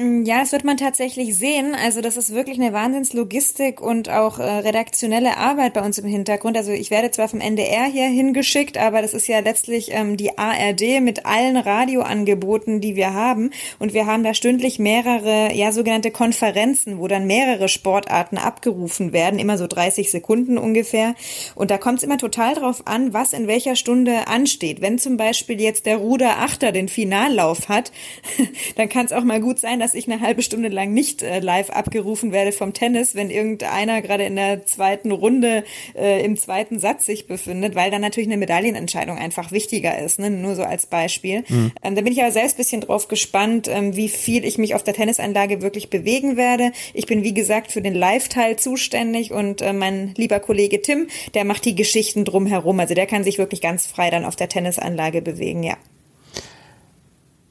Mm, 0.00 0.22
ja, 0.22 0.38
das 0.38 0.52
wird 0.52 0.62
man 0.62 0.76
tatsächlich 0.76 1.36
sehen. 1.36 1.74
Also 1.74 2.00
das 2.00 2.16
ist 2.16 2.32
wirklich 2.32 2.60
eine 2.60 2.72
Wahnsinnslogistik 2.72 3.80
und 3.80 4.08
auch 4.08 4.38
äh, 4.38 4.44
redaktionelle 4.44 5.36
Arbeit 5.38 5.74
bei 5.74 5.84
uns 5.84 5.98
im 5.98 6.06
Hintergrund. 6.06 6.56
Also 6.56 6.70
ich 6.70 6.92
werde 6.92 7.10
zwar 7.10 7.26
vom 7.26 7.40
NDR 7.40 7.86
hier 7.86 8.06
hingeschickt, 8.06 8.78
aber 8.78 9.02
das 9.02 9.12
ist 9.12 9.26
ja 9.26 9.40
letztlich 9.40 9.90
ähm, 9.90 10.16
die 10.16 10.38
ARD 10.38 11.00
mit 11.00 11.26
allen 11.26 11.56
Radioangeboten, 11.56 12.80
die 12.80 12.94
wir 12.94 13.12
haben. 13.12 13.50
Und 13.80 13.92
wir 13.92 14.06
haben 14.06 14.22
da 14.22 14.34
stündlich 14.34 14.78
mehrere, 14.78 15.52
ja, 15.52 15.72
sogenannte 15.72 16.12
Konferenzen, 16.12 17.00
wo 17.00 17.08
dann 17.08 17.26
mehrere 17.26 17.68
Sportarten 17.68 18.38
abgerufen 18.38 19.12
werden, 19.12 19.40
immer 19.40 19.58
so 19.58 19.66
30 19.66 20.12
Sekunden 20.12 20.58
ungefähr. 20.58 21.16
Und 21.56 21.72
da 21.72 21.78
kommt 21.78 21.98
es 21.98 22.04
immer 22.04 22.18
total 22.18 22.54
drauf 22.54 22.82
an, 22.86 23.12
was 23.12 23.32
in 23.32 23.48
welcher 23.48 23.74
Stunde 23.74 24.28
ansteht. 24.28 24.80
Wenn 24.80 25.00
zum 25.00 25.16
Beispiel 25.16 25.60
jetzt 25.60 25.86
der 25.86 25.96
Ruderachter 25.96 26.70
den 26.70 26.86
Finallauf 26.88 27.68
hat, 27.68 27.90
dann 28.76 28.88
kann 28.88 29.04
es 29.04 29.12
auch 29.12 29.24
mal 29.24 29.40
gut 29.40 29.58
sein, 29.58 29.80
dass 29.80 29.87
dass 29.88 29.94
ich 29.94 30.06
eine 30.06 30.20
halbe 30.20 30.42
Stunde 30.42 30.68
lang 30.68 30.92
nicht 30.92 31.22
äh, 31.22 31.40
live 31.40 31.70
abgerufen 31.70 32.30
werde 32.30 32.52
vom 32.52 32.74
Tennis, 32.74 33.14
wenn 33.14 33.30
irgendeiner 33.30 34.02
gerade 34.02 34.24
in 34.24 34.36
der 34.36 34.66
zweiten 34.66 35.10
Runde 35.10 35.64
äh, 35.94 36.22
im 36.22 36.36
zweiten 36.36 36.78
Satz 36.78 37.06
sich 37.06 37.26
befindet, 37.26 37.74
weil 37.74 37.90
dann 37.90 38.02
natürlich 38.02 38.28
eine 38.28 38.36
Medaillenentscheidung 38.36 39.16
einfach 39.16 39.50
wichtiger 39.50 39.98
ist, 39.98 40.18
ne? 40.18 40.28
nur 40.28 40.56
so 40.56 40.62
als 40.62 40.84
Beispiel. 40.84 41.42
Mhm. 41.48 41.72
Ähm, 41.82 41.94
da 41.94 42.02
bin 42.02 42.12
ich 42.12 42.20
aber 42.20 42.32
selbst 42.32 42.56
ein 42.56 42.58
bisschen 42.58 42.80
drauf 42.82 43.08
gespannt, 43.08 43.66
ähm, 43.68 43.96
wie 43.96 44.10
viel 44.10 44.44
ich 44.44 44.58
mich 44.58 44.74
auf 44.74 44.82
der 44.82 44.92
Tennisanlage 44.92 45.62
wirklich 45.62 45.88
bewegen 45.88 46.36
werde. 46.36 46.72
Ich 46.92 47.06
bin, 47.06 47.22
wie 47.22 47.32
gesagt, 47.32 47.72
für 47.72 47.80
den 47.80 47.94
Live-Teil 47.94 48.56
zuständig 48.58 49.32
und 49.32 49.62
äh, 49.62 49.72
mein 49.72 50.12
lieber 50.18 50.38
Kollege 50.38 50.82
Tim, 50.82 51.08
der 51.32 51.46
macht 51.46 51.64
die 51.64 51.74
Geschichten 51.74 52.26
drumherum. 52.26 52.78
Also 52.78 52.92
der 52.92 53.06
kann 53.06 53.24
sich 53.24 53.38
wirklich 53.38 53.62
ganz 53.62 53.86
frei 53.86 54.10
dann 54.10 54.26
auf 54.26 54.36
der 54.36 54.50
Tennisanlage 54.50 55.22
bewegen, 55.22 55.62
ja. 55.62 55.78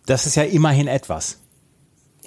Das 0.05 0.27
ist 0.27 0.35
ja 0.35 0.43
immerhin 0.43 0.87
etwas. 0.87 1.39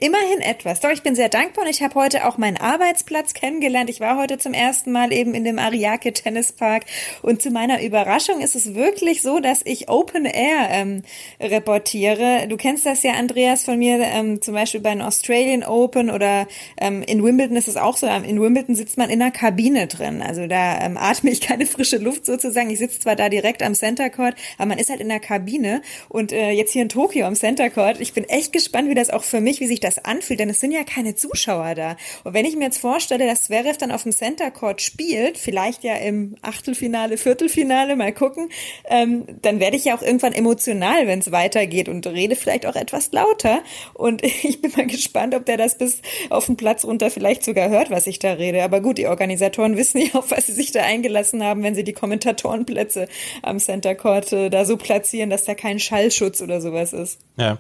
Immerhin 0.03 0.41
etwas. 0.41 0.81
Doch, 0.81 0.89
ich 0.89 1.03
bin 1.03 1.15
sehr 1.15 1.29
dankbar 1.29 1.65
und 1.65 1.71
ich 1.71 1.83
habe 1.83 1.95
heute 1.95 2.27
auch 2.27 2.39
meinen 2.39 2.57
Arbeitsplatz 2.57 3.35
kennengelernt. 3.35 3.91
Ich 3.91 4.01
war 4.01 4.17
heute 4.17 4.39
zum 4.39 4.55
ersten 4.55 4.93
Mal 4.93 5.13
eben 5.13 5.35
in 5.35 5.45
dem 5.45 5.59
Ariake 5.59 6.15
Tennispark 6.15 6.87
und 7.21 7.43
zu 7.43 7.51
meiner 7.51 7.83
Überraschung 7.83 8.41
ist 8.41 8.55
es 8.57 8.75
wirklich 8.75 9.21
so, 9.21 9.41
dass 9.41 9.61
ich 9.63 9.91
Open 9.91 10.25
Air 10.25 10.69
ähm, 10.71 11.03
reportiere. 11.39 12.47
Du 12.49 12.57
kennst 12.57 12.87
das 12.87 13.03
ja, 13.03 13.13
Andreas, 13.13 13.65
von 13.65 13.79
mir, 13.79 13.99
ähm, 14.01 14.41
zum 14.41 14.55
Beispiel 14.55 14.81
bei 14.81 14.89
den 14.89 15.03
Australian 15.03 15.65
Open 15.65 16.09
oder 16.09 16.49
ähm, 16.81 17.03
in 17.03 17.23
Wimbledon 17.23 17.57
ist 17.57 17.69
es 17.69 17.77
auch 17.77 17.99
so. 17.99 18.07
In 18.07 18.41
Wimbledon 18.41 18.75
sitzt 18.75 18.97
man 18.97 19.11
in 19.11 19.21
einer 19.21 19.31
Kabine 19.31 19.87
drin. 19.87 20.23
Also 20.23 20.47
da 20.47 20.81
ähm, 20.81 20.97
atme 20.97 21.29
ich 21.29 21.41
keine 21.43 21.67
frische 21.67 21.99
Luft 21.99 22.25
sozusagen. 22.25 22.71
Ich 22.71 22.79
sitze 22.79 23.01
zwar 23.01 23.17
da 23.17 23.29
direkt 23.29 23.63
am 23.63 23.75
Center 23.75 24.09
Court, 24.09 24.35
aber 24.57 24.69
man 24.69 24.79
ist 24.79 24.89
halt 24.89 25.03
in 25.03 25.11
der 25.11 25.21
Kabine 25.21 25.83
und 26.09 26.33
äh, 26.33 26.53
jetzt 26.53 26.73
hier 26.73 26.81
in 26.81 26.89
Tokio 26.89 27.27
am 27.27 27.35
Center 27.35 27.69
Court. 27.69 28.01
Ich 28.01 28.15
bin 28.15 28.25
echt 28.25 28.55
gespannt, 28.55 28.89
wie 28.89 28.95
das 28.95 29.11
auch 29.11 29.25
für 29.25 29.43
mich, 29.43 29.61
wie 29.61 29.67
sich 29.67 29.81
das 29.81 29.90
das 29.97 30.05
anfühlt, 30.05 30.41
denn 30.41 30.51
es 30.51 30.61
sind 30.61 30.73
ja 30.73 30.85
keine 30.85 31.15
Zuschauer 31.15 31.75
da. 31.75 31.97
Und 32.25 32.35
wenn 32.35 32.45
ich 32.45 32.57
mir 32.57 32.65
jetzt 32.65 32.79
vorstelle, 32.79 33.27
dass 33.27 33.45
Zverev 33.45 33.77
dann 33.79 33.91
auf 33.91 34.05
dem 34.05 34.13
Center 34.13 34.51
Court 34.51 34.81
spielt, 34.81 35.39
vielleicht 35.39 35.85
ja 35.85 35.97
im 35.97 36.37
Achtelfinale, 36.43 37.17
Viertelfinale, 37.17 37.97
mal 37.97 38.13
gucken, 38.13 38.49
ähm, 38.89 39.25
dann 39.43 39.61
werde 39.61 39.77
ich 39.77 39.85
ja 39.85 39.97
auch 39.97 40.03
irgendwann 40.03 40.33
emotional, 40.33 41.07
wenn 41.07 41.19
es 41.19 41.33
weitergeht 41.33 41.89
und 41.89 42.07
rede 42.07 42.37
vielleicht 42.37 42.67
auch 42.67 42.77
etwas 42.77 43.13
lauter. 43.13 43.61
Und 43.95 44.23
ich 44.25 44.61
bin 44.61 44.73
mal 44.77 44.87
gespannt, 44.87 45.35
ob 45.35 45.47
der 45.47 45.57
das 45.57 45.79
bis 45.79 46.03
auf 46.31 46.47
den 46.47 46.57
Platz 46.57 46.85
runter 46.85 47.11
vielleicht 47.11 47.45
sogar 47.45 47.69
hört, 47.69 47.91
was 47.91 48.07
ich 48.07 48.19
da 48.19 48.33
rede. 48.33 48.63
Aber 48.63 48.81
gut, 48.81 48.99
die 48.99 49.07
Organisatoren 49.07 49.77
wissen 49.77 50.01
ja, 50.01 50.15
auf 50.15 50.31
was 50.31 50.47
sie 50.47 50.53
sich 50.53 50.73
da 50.73 50.83
eingelassen 50.83 51.43
haben, 51.43 51.63
wenn 51.63 51.75
sie 51.75 51.85
die 51.85 51.93
Kommentatorenplätze 51.93 53.09
am 53.43 53.59
Center 53.59 53.95
Court 53.95 54.33
äh, 54.33 54.51
da 54.51 54.65
so 54.65 54.77
platzieren, 54.77 55.31
dass 55.31 55.45
da 55.45 55.55
kein 55.55 55.79
Schallschutz 55.79 56.41
oder 56.41 56.61
sowas 56.61 56.93
ist. 56.93 57.19
Ja. 57.37 57.59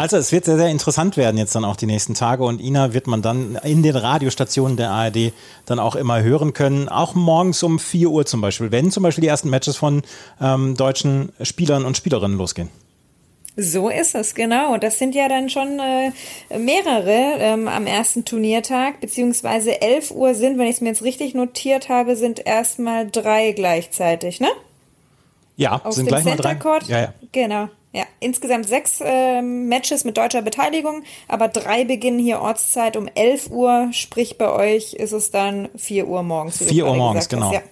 Also 0.00 0.16
es 0.16 0.32
wird 0.32 0.46
sehr, 0.46 0.56
sehr 0.56 0.70
interessant 0.70 1.18
werden 1.18 1.36
jetzt 1.36 1.54
dann 1.54 1.62
auch 1.62 1.76
die 1.76 1.84
nächsten 1.84 2.14
Tage 2.14 2.42
und 2.42 2.58
Ina 2.58 2.94
wird 2.94 3.06
man 3.06 3.20
dann 3.20 3.56
in 3.62 3.82
den 3.82 3.96
Radiostationen 3.96 4.78
der 4.78 4.90
ARD 4.92 5.34
dann 5.66 5.78
auch 5.78 5.94
immer 5.94 6.22
hören 6.22 6.54
können, 6.54 6.88
auch 6.88 7.14
morgens 7.14 7.62
um 7.62 7.78
4 7.78 8.08
Uhr 8.08 8.24
zum 8.24 8.40
Beispiel, 8.40 8.72
wenn 8.72 8.90
zum 8.90 9.02
Beispiel 9.02 9.20
die 9.20 9.28
ersten 9.28 9.50
Matches 9.50 9.76
von 9.76 10.00
ähm, 10.40 10.74
deutschen 10.74 11.34
Spielern 11.42 11.84
und 11.84 11.98
Spielerinnen 11.98 12.38
losgehen. 12.38 12.70
So 13.58 13.90
ist 13.90 14.14
es, 14.14 14.34
genau. 14.34 14.72
Und 14.72 14.82
das 14.82 14.98
sind 14.98 15.14
ja 15.14 15.28
dann 15.28 15.50
schon 15.50 15.78
äh, 15.78 16.58
mehrere 16.58 17.36
ähm, 17.38 17.68
am 17.68 17.86
ersten 17.86 18.24
Turniertag, 18.24 19.02
beziehungsweise 19.02 19.82
11 19.82 20.12
Uhr 20.12 20.34
sind, 20.34 20.56
wenn 20.56 20.66
ich 20.66 20.76
es 20.76 20.80
mir 20.80 20.88
jetzt 20.88 21.02
richtig 21.02 21.34
notiert 21.34 21.90
habe, 21.90 22.16
sind 22.16 22.46
erstmal 22.46 23.10
drei 23.10 23.52
gleichzeitig, 23.52 24.40
ne? 24.40 24.48
Ja, 25.56 25.78
Auf 25.84 25.92
sind 25.92 26.08
gleich 26.08 26.24
mal 26.24 26.36
drei. 26.36 26.56
Ja, 26.88 27.00
ja. 27.00 27.14
Genau. 27.32 27.68
Ja, 27.92 28.04
insgesamt 28.20 28.68
sechs 28.68 29.00
äh, 29.00 29.42
Matches 29.42 30.04
mit 30.04 30.16
deutscher 30.16 30.42
Beteiligung, 30.42 31.02
aber 31.26 31.48
drei 31.48 31.84
beginnen 31.84 32.20
hier 32.20 32.40
Ortszeit 32.40 32.96
um 32.96 33.08
11 33.12 33.50
Uhr, 33.50 33.88
sprich 33.92 34.38
bei 34.38 34.48
euch 34.48 34.94
ist 34.94 35.12
es 35.12 35.32
dann 35.32 35.68
4 35.76 36.06
Uhr 36.06 36.22
morgens. 36.22 36.58
4 36.58 36.86
Uhr 36.86 36.94
morgens, 36.94 37.28
genau. 37.28 37.52
Ja. 37.52 37.62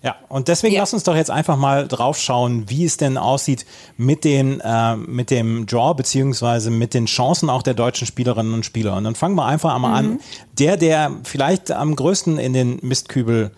Ja, 0.00 0.14
und 0.28 0.46
deswegen 0.46 0.74
ja. 0.74 0.80
lass 0.80 0.94
uns 0.94 1.02
doch 1.02 1.16
jetzt 1.16 1.30
einfach 1.30 1.56
mal 1.56 1.88
drauf 1.88 2.18
schauen, 2.18 2.70
wie 2.70 2.84
es 2.84 2.98
denn 2.98 3.18
aussieht 3.18 3.66
mit, 3.96 4.22
den, 4.22 4.60
äh, 4.60 4.96
mit 4.96 5.30
dem 5.30 5.66
Draw 5.66 5.94
beziehungsweise 5.94 6.70
mit 6.70 6.94
den 6.94 7.06
Chancen 7.06 7.50
auch 7.50 7.62
der 7.62 7.74
deutschen 7.74 8.06
Spielerinnen 8.06 8.54
und 8.54 8.64
Spieler. 8.64 8.96
Und 8.96 9.04
dann 9.04 9.16
fangen 9.16 9.34
wir 9.34 9.46
einfach 9.46 9.74
einmal 9.74 10.02
mhm. 10.02 10.12
an. 10.12 10.20
Der, 10.58 10.76
der 10.76 11.10
vielleicht 11.24 11.72
am 11.72 11.96
größten 11.96 12.38
in 12.38 12.52
den 12.52 12.78
Mistkübel 12.82 13.50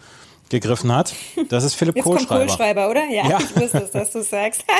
gegriffen 0.51 0.95
hat. 0.95 1.15
Das 1.49 1.65
ist 1.65 1.75
Philipp 1.75 1.97
Jetzt 1.97 2.05
Kohlschreiber. 2.05 2.39
Kommt 2.47 2.49
Kohlschreiber, 2.51 2.91
oder? 2.91 3.05
Ja, 3.11 3.29
Ja. 3.29 3.39
ich 3.39 3.57
wusste 3.61 3.79
es, 3.79 3.91
dass 3.91 4.11
du 4.13 4.23
sagst. 4.23 4.65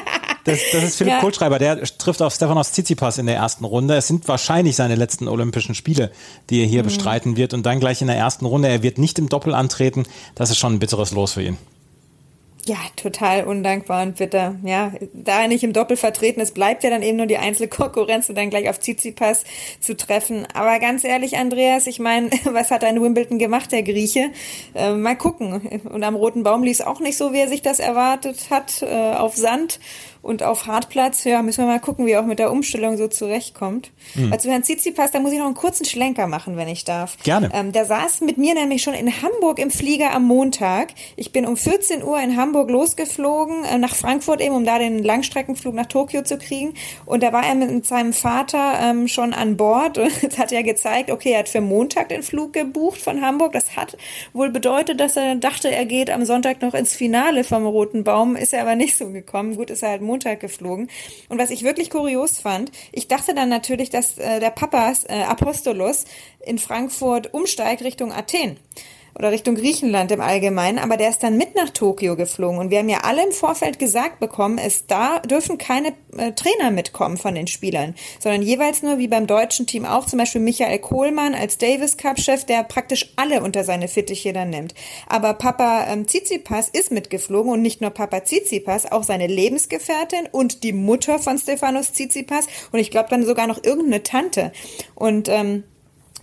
Das, 0.45 0.59
das 0.73 0.83
ist 0.85 0.97
Philipp 0.97 1.13
Ja. 1.13 1.21
Kohlschreiber, 1.21 1.59
der 1.59 1.83
trifft 1.83 2.23
auf 2.23 2.33
Stefanos 2.35 2.73
Tsitsipas 2.73 3.19
in 3.19 3.27
der 3.27 3.37
ersten 3.37 3.67
Runde. 3.67 3.95
Es 3.97 4.07
sind 4.09 4.27
wahrscheinlich 4.27 4.75
seine 4.75 4.95
letzten 4.95 5.29
Olympischen 5.29 5.75
Spiele, 5.75 6.11
die 6.49 6.61
er 6.63 6.67
Mhm. 6.67 6.71
hier 6.71 6.83
bestreiten 6.83 7.37
wird 7.37 7.53
und 7.53 7.67
dann 7.67 7.79
gleich 7.79 8.01
in 8.01 8.07
der 8.07 8.17
ersten 8.17 8.47
Runde. 8.47 8.69
Er 8.69 8.83
wird 8.83 8.97
nicht 8.97 9.19
im 9.19 9.29
Doppel 9.29 9.53
antreten. 9.55 10.05
Das 10.35 10.49
ist 10.51 10.57
schon 10.59 10.73
ein 10.75 10.79
bitteres 10.79 11.11
Los 11.13 11.35
für 11.35 11.43
ihn. 11.43 11.59
Ja, 12.67 12.77
total 12.95 13.45
undankbar 13.45 14.03
und 14.03 14.17
bitter. 14.17 14.57
Ja, 14.65 14.93
da 15.15 15.43
er 15.43 15.49
nicht 15.49 15.65
im 15.65 15.73
Doppel 15.73 15.97
vertreten 15.97 16.41
ist, 16.41 16.55
bleibt 16.55 16.85
ja 16.85 16.91
dann 16.91 17.03
eben 17.03 17.17
nur 17.17 17.27
die 17.27 17.39
Einzelkonkurrenz 17.39 18.29
und 18.29 18.37
dann 18.37 18.51
gleich 18.51 18.69
auf 18.69 18.79
Tsitsipas 18.79 19.45
zu 19.81 19.97
treffen. 19.97 20.47
Aber 20.53 20.79
ganz 20.79 21.05
ehrlich, 21.05 21.39
Andreas, 21.39 21.87
ich 21.87 21.99
meine, 21.99 22.31
was 22.45 22.71
hat 22.71 22.85
ein 22.85 23.01
Wimbledon 23.01 23.39
gemacht, 23.39 23.73
der 23.73 23.83
Grieche? 23.83 24.31
Äh, 24.75 24.93
mal 24.93 25.17
gucken. 25.17 25.81
Und 25.91 26.05
am 26.05 26.15
Roten 26.15 26.43
Baum 26.43 26.63
lief 26.63 26.81
es 26.81 26.87
auch 26.87 27.01
nicht 27.01 27.17
so, 27.17 27.33
wie 27.33 27.39
er 27.39 27.49
sich 27.49 27.63
das 27.63 27.79
erwartet 27.79 28.51
hat, 28.51 28.83
äh, 28.83 29.15
auf 29.15 29.37
Sand 29.37 29.81
und 30.23 30.43
auf 30.43 30.67
Hartplatz. 30.67 31.25
Ja, 31.25 31.43
müssen 31.43 31.65
wir 31.65 31.67
mal 31.67 31.81
gucken, 31.81 32.07
wie 32.07 32.13
er 32.13 32.21
auch 32.21 32.27
mit 32.27 32.39
der 32.39 32.51
Umstellung 32.51 32.97
so 32.97 33.09
zurechtkommt. 33.09 33.91
Hm. 34.15 34.33
Also 34.33 34.51
Herrn 34.51 34.63
Tsitsipas, 34.63 35.11
da 35.11 35.21
muss 35.21 35.33
ich 35.33 35.39
noch 35.39 35.47
einen 35.47 35.55
kurzen 35.55 35.85
Schlenker 35.85 36.27
machen, 36.27 36.57
wenn 36.57 36.69
ich 36.69 36.85
darf. 36.85 37.17
Gerne. 37.23 37.51
Ähm, 37.53 37.73
der 37.73 37.87
saß 37.87 38.21
mit 38.21 38.39
mir 38.39 38.55
nämlich 38.55 38.83
schon 38.83 38.95
in 38.95 39.23
Hamburg 39.23 39.59
im 39.59 39.71
Flieger 39.71 40.13
am 40.13 40.25
Montag. 40.25 40.93
Ich 41.17 41.33
bin 41.33 41.47
um 41.47 41.57
14 41.57 42.03
Uhr 42.03 42.21
in 42.21 42.37
Hamburg 42.37 42.71
losgeflogen, 42.71 43.65
äh, 43.65 43.79
nach 43.79 43.95
Frankfurt 43.95 44.41
eben, 44.41 44.55
um 44.55 44.65
da 44.65 44.79
den 44.79 45.03
Langstreckenflug 45.03 45.75
nach 45.75 45.87
Tokio 45.87 46.23
zu 46.23 46.39
kriegen. 46.39 46.75
Und 47.07 47.23
da 47.23 47.33
war 47.33 47.47
er 47.47 47.55
mit 47.55 47.87
seinem 47.87 48.13
Vater 48.13 48.79
ähm, 48.83 49.09
schon 49.09 49.33
an 49.33 49.57
Bord. 49.57 49.99
Und 49.99 50.23
das 50.23 50.39
hat 50.39 50.53
ja 50.53 50.63
gezeigt, 50.63 51.11
okay, 51.11 51.33
er 51.33 51.41
hat 51.41 51.49
für 51.49 51.61
Montag 51.61 52.09
den 52.11 52.23
Flug 52.23 52.53
gebucht 52.53 53.01
von 53.01 53.23
Hamburg. 53.23 53.53
Das 53.53 53.77
hat 53.77 53.97
wohl 54.33 54.51
bedeutet, 54.51 55.01
dass 55.01 55.17
er 55.17 55.37
dachte, 55.37 55.71
er 55.71 55.87
geht 55.87 56.11
am 56.11 56.25
Sonntag 56.25 56.61
noch 56.61 56.75
ins 56.75 56.95
Finale 56.95 57.45
vom 57.45 57.67
Roten 57.67 58.05
Baum. 58.05 58.37
Ist 58.37 58.53
er 58.53 58.63
aber 58.63 58.77
nicht 58.77 58.97
so 58.97 59.11
gekommen. 59.11 59.57
Gut, 59.57 59.71
ist 59.71 59.83
er 59.83 59.91
halt 59.91 60.03
Montag 60.11 60.41
geflogen. 60.41 60.91
Und 61.29 61.39
was 61.39 61.51
ich 61.51 61.63
wirklich 61.63 61.89
kurios 61.89 62.41
fand, 62.41 62.73
ich 62.91 63.07
dachte 63.07 63.33
dann 63.33 63.49
natürlich, 63.49 63.91
dass 63.91 64.19
äh, 64.19 64.41
der 64.41 64.51
Papas 64.51 65.05
äh, 65.05 65.23
Apostolos 65.23 66.05
in 66.45 66.59
Frankfurt 66.59 67.33
umsteigt 67.33 67.83
Richtung 67.83 68.13
Athen 68.13 68.57
oder 69.15 69.31
Richtung 69.31 69.55
Griechenland 69.55 70.13
im 70.13 70.21
Allgemeinen, 70.21 70.79
aber 70.79 70.97
der 70.97 71.11
ist 71.11 71.23
dann 71.23 71.37
mit 71.37 71.55
nach 71.55 71.71
Tokio 71.71 72.17
geflogen 72.17 72.59
und 72.59 72.71
wir 72.71 72.79
haben 72.79 72.89
ja 72.89 73.01
alle 73.03 73.25
im 73.25 73.33
Vorfeld 73.33 73.79
gesagt 73.79 74.21
bekommen, 74.21 74.59
es 74.59 74.87
da 74.87 75.21
dürfen 75.21 75.59
keine 75.59 75.93
äh, 76.17 76.33
Trainer 76.33 76.71
mitkommen 76.71 77.17
von 77.17 77.35
den 77.35 77.47
Spielern, 77.47 77.95
sondern 78.19 78.43
jeweils 78.43 78.83
nur 78.83 78.99
wie 78.99 79.09
beim 79.09 79.27
deutschen 79.27 79.67
Team 79.67 79.85
auch 79.85 80.07
zum 80.07 80.19
Beispiel 80.19 80.41
Michael 80.41 80.79
Kohlmann 80.79 81.35
als 81.35 81.59
Davis 81.59 81.97
Cup 81.97 82.21
Chef, 82.21 82.45
der 82.45 82.63
praktisch 82.65 83.13
alle 83.17 83.43
unter 83.43 83.65
seine 83.65 83.89
Fittiche 83.89 84.33
dann 84.33 84.51
nimmt. 84.51 84.75
Aber 85.09 85.35
Papa 85.35 85.87
ähm, 85.89 86.07
Tsitsipas 86.07 86.69
ist 86.69 86.91
mitgeflogen 86.91 87.53
und 87.53 87.63
nicht 87.63 87.81
nur 87.81 87.91
Papa 87.91 88.21
Tsitsipas, 88.21 88.91
auch 88.91 89.03
seine 89.03 89.27
Lebensgefährtin 89.27 90.29
und 90.31 90.63
die 90.63 90.73
Mutter 90.73 91.19
von 91.19 91.39
Stefanos 91.39 91.93
Tsitsipas 91.93 92.47
und 92.73 92.79
ich 92.79 92.91
glaube 92.91 93.09
dann 93.11 93.25
sogar 93.25 93.47
noch 93.47 93.63
irgendeine 93.63 94.03
Tante 94.03 94.53
und 94.95 95.29
ähm, 95.29 95.65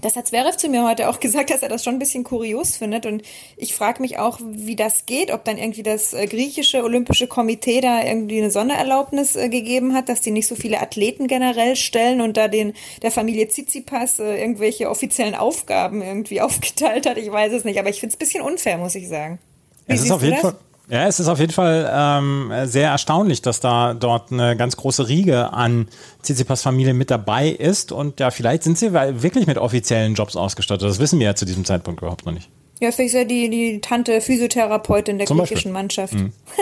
das 0.02 0.16
hat 0.16 0.28
Zverev 0.28 0.58
zu 0.58 0.70
mir 0.70 0.84
heute 0.88 1.10
auch 1.10 1.20
gesagt, 1.22 1.50
dass 1.50 1.62
er 1.62 1.70
das 1.70 1.84
schon 1.84 1.96
ein 1.96 2.00
bisschen 2.00 2.24
kurios 2.24 2.78
findet. 2.78 3.06
Und 3.06 3.24
ich 3.56 3.74
frage 3.74 4.02
mich 4.02 4.18
auch, 4.18 4.40
wie 4.44 4.76
das 4.76 5.06
geht, 5.06 5.32
ob 5.32 5.46
dann 5.46 5.58
irgendwie 5.58 5.84
das 5.84 6.14
äh, 6.14 6.28
griechische 6.28 6.84
Olympische 6.84 7.28
Komitee 7.28 7.82
da 7.82 8.04
irgendwie 8.04 8.40
eine 8.40 8.52
Sondererlaubnis 8.52 9.36
äh, 9.36 9.50
gegeben 9.50 9.94
hat, 9.94 10.10
dass 10.10 10.22
die 10.22 10.32
nicht 10.32 10.48
so 10.48 10.56
viele 10.56 10.80
Athleten 10.82 11.28
generell 11.28 11.76
stellen 11.76 12.22
und 12.22 12.38
da 12.38 12.48
den 12.48 12.74
der 13.02 13.12
Familie 13.12 13.48
Tsitsipas 13.48 14.20
äh, 14.20 14.40
irgendwelche 14.40 14.90
offiziellen 14.90 15.36
Aufgaben 15.36 16.02
irgendwie 16.02 16.42
aufgeteilt 16.42 17.08
hat. 17.08 17.18
Ich 17.18 17.32
weiß 17.32 17.54
es 17.54 17.64
nicht, 17.64 17.80
aber 17.80 17.90
ich 17.90 18.00
finde 18.00 18.14
es 18.14 18.16
ein 18.16 18.20
bisschen 18.20 18.44
unfair, 18.44 18.78
muss 18.78 18.96
ich 18.96 19.08
sagen. 19.08 19.40
Wie 19.86 19.94
Es 19.94 20.04
ist 20.04 20.12
auf 20.12 20.22
jeden 20.22 20.34
das? 20.34 20.42
Fall. 20.42 20.56
Ja, 20.90 21.06
es 21.06 21.20
ist 21.20 21.28
auf 21.28 21.40
jeden 21.40 21.52
Fall 21.52 21.90
ähm, 21.94 22.52
sehr 22.64 22.90
erstaunlich, 22.90 23.42
dass 23.42 23.60
da 23.60 23.94
dort 23.94 24.32
eine 24.32 24.56
ganz 24.56 24.78
große 24.78 25.10
Riege 25.10 25.52
an 25.52 25.88
Tsitsipas 26.22 26.62
Familie 26.62 26.94
mit 26.94 27.12
dabei 27.12 27.50
ist 27.50 27.92
und 27.92 28.22
ja, 28.22 28.32
vielleicht 28.32 28.64
sind 28.64 28.78
sie 28.78 28.94
wirklich 28.94 29.48
mit 29.48 29.58
offiziellen 29.58 30.14
Jobs 30.14 30.38
ausgestattet. 30.38 30.90
Das 30.90 31.00
wissen 31.00 31.20
wir 31.20 31.26
ja 31.26 31.36
zu 31.36 31.46
diesem 31.46 31.66
Zeitpunkt 31.66 32.02
überhaupt 32.02 32.26
noch 32.26 32.32
nicht. 32.32 32.50
Ja, 32.80 32.92
vielleicht 32.92 33.08
ist 33.08 33.14
ja 33.14 33.24
die, 33.24 33.50
die 33.50 33.82
Tante 33.82 34.22
Physiotherapeutin 34.22 35.18
der 35.18 35.26
Zum 35.26 35.40
griechischen 35.40 35.74
Beispiel. 35.74 36.04
Mannschaft. 36.06 36.16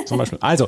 Zum 0.06 0.18
Beispiel. 0.18 0.38
Also, 0.42 0.66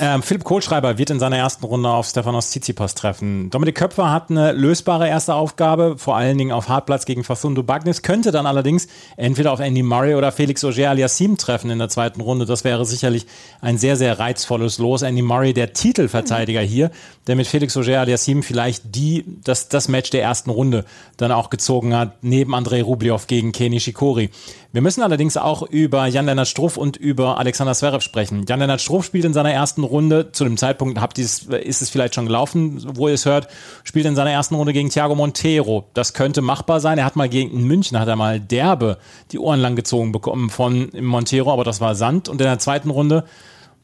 ähm, 0.00 0.22
Philipp 0.22 0.44
Kohlschreiber 0.44 0.98
wird 0.98 1.08
in 1.08 1.18
seiner 1.18 1.38
ersten 1.38 1.64
Runde 1.64 1.88
auf 1.88 2.06
Stefanos 2.06 2.50
Tsitsipas 2.50 2.94
treffen. 2.94 3.48
Dominik 3.48 3.74
Köpfer 3.74 4.10
hat 4.10 4.30
eine 4.30 4.52
lösbare 4.52 5.08
erste 5.08 5.34
Aufgabe, 5.34 5.96
vor 5.96 6.16
allen 6.16 6.36
Dingen 6.36 6.52
auf 6.52 6.68
Hartplatz 6.68 7.06
gegen 7.06 7.24
Facundo 7.24 7.62
Bagnis, 7.62 8.02
könnte 8.02 8.32
dann 8.32 8.44
allerdings 8.44 8.86
entweder 9.16 9.52
auf 9.52 9.60
Andy 9.60 9.82
Murray 9.82 10.14
oder 10.14 10.30
Felix 10.30 10.62
Auger 10.62 10.90
aliassime 10.90 11.38
treffen 11.38 11.70
in 11.70 11.78
der 11.78 11.88
zweiten 11.88 12.20
Runde. 12.20 12.44
Das 12.44 12.64
wäre 12.64 12.84
sicherlich 12.84 13.26
ein 13.62 13.78
sehr, 13.78 13.96
sehr 13.96 14.18
reizvolles 14.18 14.76
Los. 14.76 15.00
Andy 15.00 15.22
Murray, 15.22 15.54
der 15.54 15.72
Titelverteidiger 15.72 16.60
hier, 16.60 16.90
der 17.26 17.36
mit 17.36 17.46
Felix 17.46 17.76
Auger 17.78 18.00
aliassime 18.00 18.42
vielleicht 18.42 18.94
die, 18.94 19.24
das, 19.44 19.68
das 19.68 19.88
Match 19.88 20.10
der 20.10 20.22
ersten 20.22 20.50
Runde 20.50 20.84
dann 21.16 21.32
auch 21.32 21.48
gezogen 21.48 21.96
hat, 21.96 22.22
neben 22.22 22.54
Andrei 22.54 22.82
Rublev 22.82 23.26
gegen 23.26 23.52
Kenny 23.52 23.80
Shikori. 23.80 24.30
Wir 24.74 24.80
müssen 24.80 25.02
allerdings 25.02 25.36
auch 25.36 25.62
über 25.62 26.06
Jan-Lennart 26.06 26.48
Struff 26.48 26.78
und 26.78 26.96
über 26.96 27.38
Alexander 27.38 27.74
Zverev 27.74 28.02
sprechen. 28.02 28.46
Jan-Lennart 28.48 28.80
Struff 28.80 29.04
spielt 29.04 29.26
in 29.26 29.34
seiner 29.34 29.52
ersten 29.52 29.84
Runde, 29.84 30.32
zu 30.32 30.44
dem 30.44 30.56
Zeitpunkt 30.56 30.98
habt 30.98 31.18
ihr's, 31.18 31.42
ist 31.42 31.82
es 31.82 31.90
vielleicht 31.90 32.14
schon 32.14 32.24
gelaufen, 32.24 32.82
wo 32.96 33.06
ihr 33.06 33.12
es 33.14 33.26
hört, 33.26 33.48
spielt 33.84 34.06
in 34.06 34.16
seiner 34.16 34.30
ersten 34.30 34.54
Runde 34.54 34.72
gegen 34.72 34.88
Thiago 34.88 35.14
Montero. 35.14 35.84
Das 35.92 36.14
könnte 36.14 36.40
machbar 36.40 36.80
sein. 36.80 36.96
Er 36.96 37.04
hat 37.04 37.16
mal 37.16 37.28
gegen 37.28 37.66
München, 37.66 38.00
hat 38.00 38.08
er 38.08 38.16
mal 38.16 38.40
derbe 38.40 38.96
die 39.30 39.38
Ohren 39.38 39.60
lang 39.60 39.76
gezogen 39.76 40.10
bekommen 40.10 40.48
von 40.48 40.90
Montero, 40.98 41.52
aber 41.52 41.64
das 41.64 41.82
war 41.82 41.94
Sand. 41.94 42.30
Und 42.30 42.40
in 42.40 42.46
der 42.46 42.58
zweiten 42.58 42.88
Runde 42.88 43.24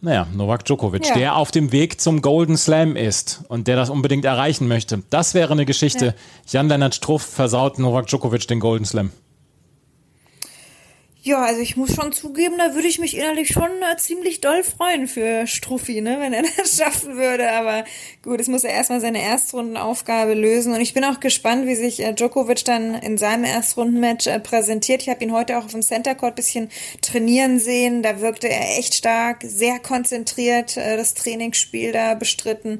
naja, 0.01 0.27
Novak 0.33 0.65
Djokovic, 0.65 1.07
Ja. 1.09 1.15
der 1.15 1.37
auf 1.37 1.51
dem 1.51 1.73
Weg 1.73 2.01
zum 2.01 2.23
Golden 2.23 2.57
Slam 2.57 2.95
ist 2.95 3.43
und 3.49 3.67
der 3.67 3.75
das 3.77 3.91
unbedingt 3.91 4.25
erreichen 4.25 4.69
möchte. 4.69 5.03
Das 5.11 5.35
wäre 5.35 5.53
eine 5.53 5.67
Geschichte. 5.67 6.15
Jan-Lennart 6.47 6.95
Struff 6.95 7.23
versaut 7.23 7.79
Novak 7.81 8.07
Djokovic 8.07 8.47
den 8.47 8.61
Golden 8.61 8.85
Slam. 8.85 9.11
Ja, 11.21 11.43
also 11.43 11.61
ich 11.61 11.77
muss 11.77 11.95
schon 11.97 12.13
zugeben, 12.13 12.59
da 12.59 12.77
würde 12.77 12.87
ich 12.87 13.01
mich 13.01 13.17
innerlich 13.17 13.49
schon 13.49 13.71
äh, 13.83 13.97
ziemlich 13.97 14.41
doll 14.41 14.63
freuen 14.63 15.09
für 15.09 15.49
Struffi, 15.49 16.01
ne, 16.01 16.19
wenn 16.21 16.33
er 16.33 16.45
das 16.57 16.77
schaffen 16.77 17.17
würde. 17.17 17.51
Aber 17.51 17.85
gut, 18.23 18.41
es 18.41 18.47
muss 18.47 18.63
er 18.63 18.73
erstmal 18.73 19.01
seine 19.01 19.21
Erstrundenaufgabe 19.21 20.35
lösen. 20.35 20.73
Und 20.73 20.81
ich 20.81 20.95
bin 20.95 21.05
auch 21.05 21.19
gespannt, 21.19 21.67
wie 21.67 21.75
sich 21.75 22.01
äh, 22.01 22.15
Djokovic 22.15 22.65
dann 22.65 22.95
in 22.95 23.19
seinem 23.19 23.43
Erstrundenmatch 23.45 24.29
äh, 24.29 24.39
präsentiert. 24.39 25.03
Ich 25.03 25.09
habe 25.09 25.25
ihn 25.25 25.33
heute 25.33 25.59
auch 25.59 25.65
auf 25.65 25.73
dem 25.73 25.83
Center 25.83 26.15
Court 26.15 26.37
bisschen 26.37 26.71
trainieren 27.03 27.59
sehen. 27.59 28.05
Da 28.05 28.21
wirkte 28.21 28.49
er 28.49 28.79
echt 28.79 28.95
stark, 28.95 29.43
sehr 29.43 29.81
konzentriert, 29.81 30.77
das 30.77 31.15
Trainingsspiel 31.15 31.91
da 31.91 32.15
bestritten. 32.15 32.79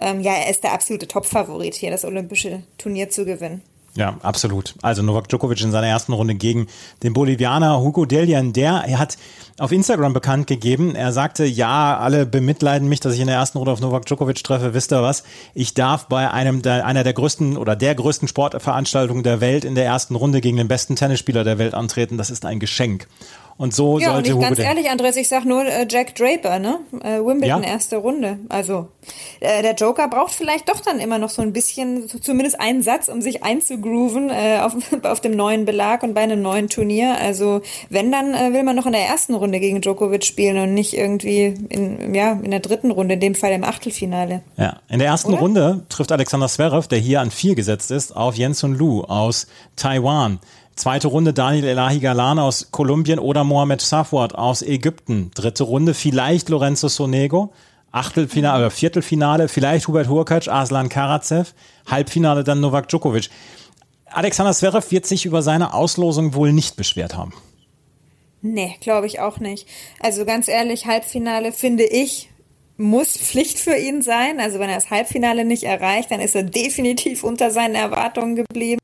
Ähm, 0.00 0.20
ja, 0.20 0.34
er 0.34 0.50
ist 0.50 0.62
der 0.62 0.72
absolute 0.72 1.08
Topfavorit 1.08 1.74
hier, 1.74 1.90
das 1.90 2.04
olympische 2.04 2.62
Turnier 2.78 3.10
zu 3.10 3.24
gewinnen. 3.24 3.62
Ja, 3.96 4.16
absolut. 4.22 4.74
Also 4.82 5.02
Novak 5.02 5.28
Djokovic 5.28 5.60
in 5.62 5.72
seiner 5.72 5.88
ersten 5.88 6.12
Runde 6.12 6.36
gegen 6.36 6.68
den 7.02 7.12
Bolivianer 7.12 7.80
Hugo 7.80 8.04
Delian, 8.04 8.52
der 8.52 8.84
er 8.86 8.98
hat 9.00 9.18
auf 9.58 9.72
Instagram 9.72 10.12
bekannt 10.12 10.46
gegeben, 10.46 10.94
er 10.94 11.12
sagte, 11.12 11.44
ja, 11.44 11.98
alle 11.98 12.24
bemitleiden 12.24 12.88
mich, 12.88 13.00
dass 13.00 13.14
ich 13.14 13.20
in 13.20 13.26
der 13.26 13.36
ersten 13.36 13.58
Runde 13.58 13.72
auf 13.72 13.80
Novak 13.80 14.06
Djokovic 14.06 14.42
treffe. 14.44 14.74
Wisst 14.74 14.92
ihr 14.92 15.02
was? 15.02 15.24
Ich 15.54 15.74
darf 15.74 16.06
bei 16.06 16.30
einem 16.30 16.62
der, 16.62 16.86
einer 16.86 17.02
der 17.02 17.14
größten 17.14 17.56
oder 17.56 17.74
der 17.74 17.94
größten 17.96 18.28
Sportveranstaltungen 18.28 19.24
der 19.24 19.40
Welt 19.40 19.64
in 19.64 19.74
der 19.74 19.84
ersten 19.84 20.14
Runde 20.14 20.40
gegen 20.40 20.56
den 20.56 20.68
besten 20.68 20.94
Tennisspieler 20.94 21.42
der 21.42 21.58
Welt 21.58 21.74
antreten. 21.74 22.16
Das 22.16 22.30
ist 22.30 22.46
ein 22.46 22.60
Geschenk. 22.60 23.08
Und 23.60 23.74
so 23.74 23.98
Ja, 23.98 24.08
und 24.08 24.14
sollte 24.14 24.28
ich 24.30 24.34
Hugo 24.36 24.46
ganz 24.46 24.58
ehrlich, 24.58 24.88
Andres, 24.88 25.16
ich 25.16 25.28
sag 25.28 25.44
nur 25.44 25.66
äh, 25.66 25.86
Jack 25.86 26.14
Draper, 26.14 26.58
ne? 26.58 26.78
Äh, 27.02 27.18
Wimbledon 27.18 27.62
Ja. 27.62 27.68
erste 27.68 27.98
Runde. 27.98 28.38
Also 28.48 28.88
äh, 29.40 29.60
der 29.60 29.74
Joker 29.74 30.08
braucht 30.08 30.32
vielleicht 30.32 30.70
doch 30.70 30.80
dann 30.80 30.98
immer 30.98 31.18
noch 31.18 31.28
so 31.28 31.42
ein 31.42 31.52
bisschen, 31.52 32.08
so 32.08 32.18
zumindest 32.18 32.58
einen 32.58 32.82
Satz, 32.82 33.08
um 33.08 33.20
sich 33.20 33.42
einzugrooven 33.44 34.30
äh, 34.30 34.60
auf, 34.62 34.72
auf 35.02 35.20
dem 35.20 35.32
neuen 35.32 35.66
Belag 35.66 36.02
und 36.02 36.14
bei 36.14 36.22
einem 36.22 36.40
neuen 36.40 36.70
Turnier. 36.70 37.18
Also 37.20 37.60
wenn, 37.90 38.10
dann 38.10 38.32
äh, 38.32 38.54
will 38.54 38.62
man 38.62 38.76
noch 38.76 38.86
in 38.86 38.92
der 38.92 39.06
ersten 39.06 39.34
Runde 39.34 39.60
gegen 39.60 39.82
Djokovic 39.82 40.24
spielen 40.24 40.56
und 40.56 40.72
nicht 40.72 40.96
irgendwie 40.96 41.54
in, 41.68 42.14
ja, 42.14 42.32
in 42.42 42.52
der 42.52 42.60
dritten 42.60 42.90
Runde, 42.90 43.12
in 43.12 43.20
dem 43.20 43.34
Fall 43.34 43.52
im 43.52 43.64
Achtelfinale. 43.64 44.40
Ja, 44.56 44.80
in 44.88 45.00
der 45.00 45.08
ersten 45.08 45.32
Oder? 45.32 45.40
Runde 45.42 45.84
trifft 45.90 46.12
Alexander 46.12 46.48
Zverev, 46.48 46.88
der 46.88 46.98
hier 46.98 47.20
an 47.20 47.30
vier 47.30 47.54
gesetzt 47.54 47.90
ist, 47.90 48.16
auf 48.16 48.36
Jensun 48.36 48.74
Lu 48.74 49.02
aus 49.02 49.48
Taiwan. 49.76 50.40
Zweite 50.76 51.08
Runde 51.08 51.32
Daniel 51.32 51.64
Elahi 51.64 52.00
Galan 52.00 52.38
aus 52.38 52.70
Kolumbien 52.70 53.18
oder 53.18 53.44
Mohamed 53.44 53.80
Safwat 53.80 54.34
aus 54.34 54.62
Ägypten. 54.62 55.30
Dritte 55.34 55.64
Runde 55.64 55.94
vielleicht 55.94 56.48
Lorenzo 56.48 56.88
Sonego. 56.88 57.52
Achtelfinale 57.92 58.58
oder 58.58 58.70
Viertelfinale 58.70 59.48
vielleicht 59.48 59.88
Hubert 59.88 60.08
Hurkacz, 60.08 60.48
Aslan 60.48 60.88
Karatsev. 60.88 61.54
Halbfinale 61.86 62.44
dann 62.44 62.60
Novak 62.60 62.88
Djokovic. 62.88 63.30
Alexander 64.06 64.52
Zverev 64.52 64.90
wird 64.90 65.06
sich 65.06 65.26
über 65.26 65.42
seine 65.42 65.74
Auslosung 65.74 66.34
wohl 66.34 66.52
nicht 66.52 66.76
beschwert 66.76 67.16
haben. 67.16 67.32
Nee, 68.42 68.76
glaube 68.80 69.06
ich 69.06 69.20
auch 69.20 69.38
nicht. 69.38 69.66
Also 70.00 70.24
ganz 70.24 70.48
ehrlich, 70.48 70.86
Halbfinale 70.86 71.52
finde 71.52 71.84
ich 71.84 72.30
muss 72.80 73.16
Pflicht 73.16 73.58
für 73.58 73.76
ihn 73.76 74.02
sein. 74.02 74.40
Also 74.40 74.58
wenn 74.58 74.70
er 74.70 74.76
das 74.76 74.90
Halbfinale 74.90 75.44
nicht 75.44 75.64
erreicht, 75.64 76.10
dann 76.10 76.20
ist 76.20 76.34
er 76.34 76.42
definitiv 76.42 77.22
unter 77.22 77.50
seinen 77.50 77.74
Erwartungen 77.74 78.36
geblieben. 78.36 78.80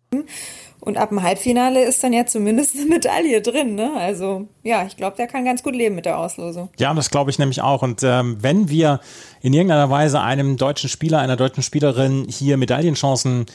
Und 0.86 0.98
ab 0.98 1.08
dem 1.08 1.20
Halbfinale 1.20 1.82
ist 1.82 2.04
dann 2.04 2.12
ja 2.12 2.26
zumindest 2.26 2.76
eine 2.76 2.86
Medaille 2.86 3.42
drin. 3.42 3.74
Ne? 3.74 3.90
Also 3.96 4.46
ja, 4.62 4.86
ich 4.86 4.96
glaube, 4.96 5.16
der 5.16 5.26
kann 5.26 5.44
ganz 5.44 5.64
gut 5.64 5.74
leben 5.74 5.96
mit 5.96 6.06
der 6.06 6.16
Auslosung. 6.16 6.68
Ja, 6.78 6.94
das 6.94 7.10
glaube 7.10 7.28
ich 7.28 7.40
nämlich 7.40 7.60
auch. 7.60 7.82
Und 7.82 8.04
ähm, 8.04 8.36
wenn 8.40 8.68
wir 8.68 9.00
in 9.42 9.52
irgendeiner 9.52 9.90
Weise 9.90 10.20
einem 10.20 10.56
deutschen 10.56 10.88
Spieler, 10.88 11.18
einer 11.18 11.34
deutschen 11.34 11.64
Spielerin 11.64 12.28
hier 12.28 12.56
Medaillenchancen 12.56 13.46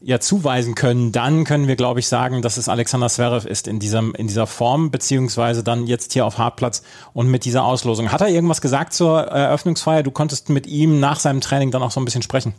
ja 0.00 0.18
zuweisen 0.18 0.74
können, 0.74 1.12
dann 1.12 1.44
können 1.44 1.68
wir, 1.68 1.76
glaube 1.76 2.00
ich, 2.00 2.08
sagen, 2.08 2.42
dass 2.42 2.56
es 2.56 2.68
Alexander 2.68 3.08
Zverev 3.08 3.46
ist 3.46 3.68
in, 3.68 3.78
diesem, 3.78 4.12
in 4.16 4.26
dieser 4.26 4.48
Form, 4.48 4.90
beziehungsweise 4.90 5.62
dann 5.62 5.86
jetzt 5.86 6.12
hier 6.12 6.26
auf 6.26 6.38
Hartplatz 6.38 6.82
und 7.12 7.28
mit 7.28 7.44
dieser 7.44 7.64
Auslosung. 7.64 8.10
Hat 8.10 8.20
er 8.20 8.28
irgendwas 8.28 8.60
gesagt 8.60 8.94
zur 8.94 9.20
Eröffnungsfeier? 9.20 10.02
Du 10.02 10.10
konntest 10.10 10.48
mit 10.48 10.66
ihm 10.66 10.98
nach 10.98 11.20
seinem 11.20 11.40
Training 11.40 11.70
dann 11.70 11.84
auch 11.84 11.92
so 11.92 12.00
ein 12.00 12.04
bisschen 12.04 12.22
sprechen. 12.22 12.52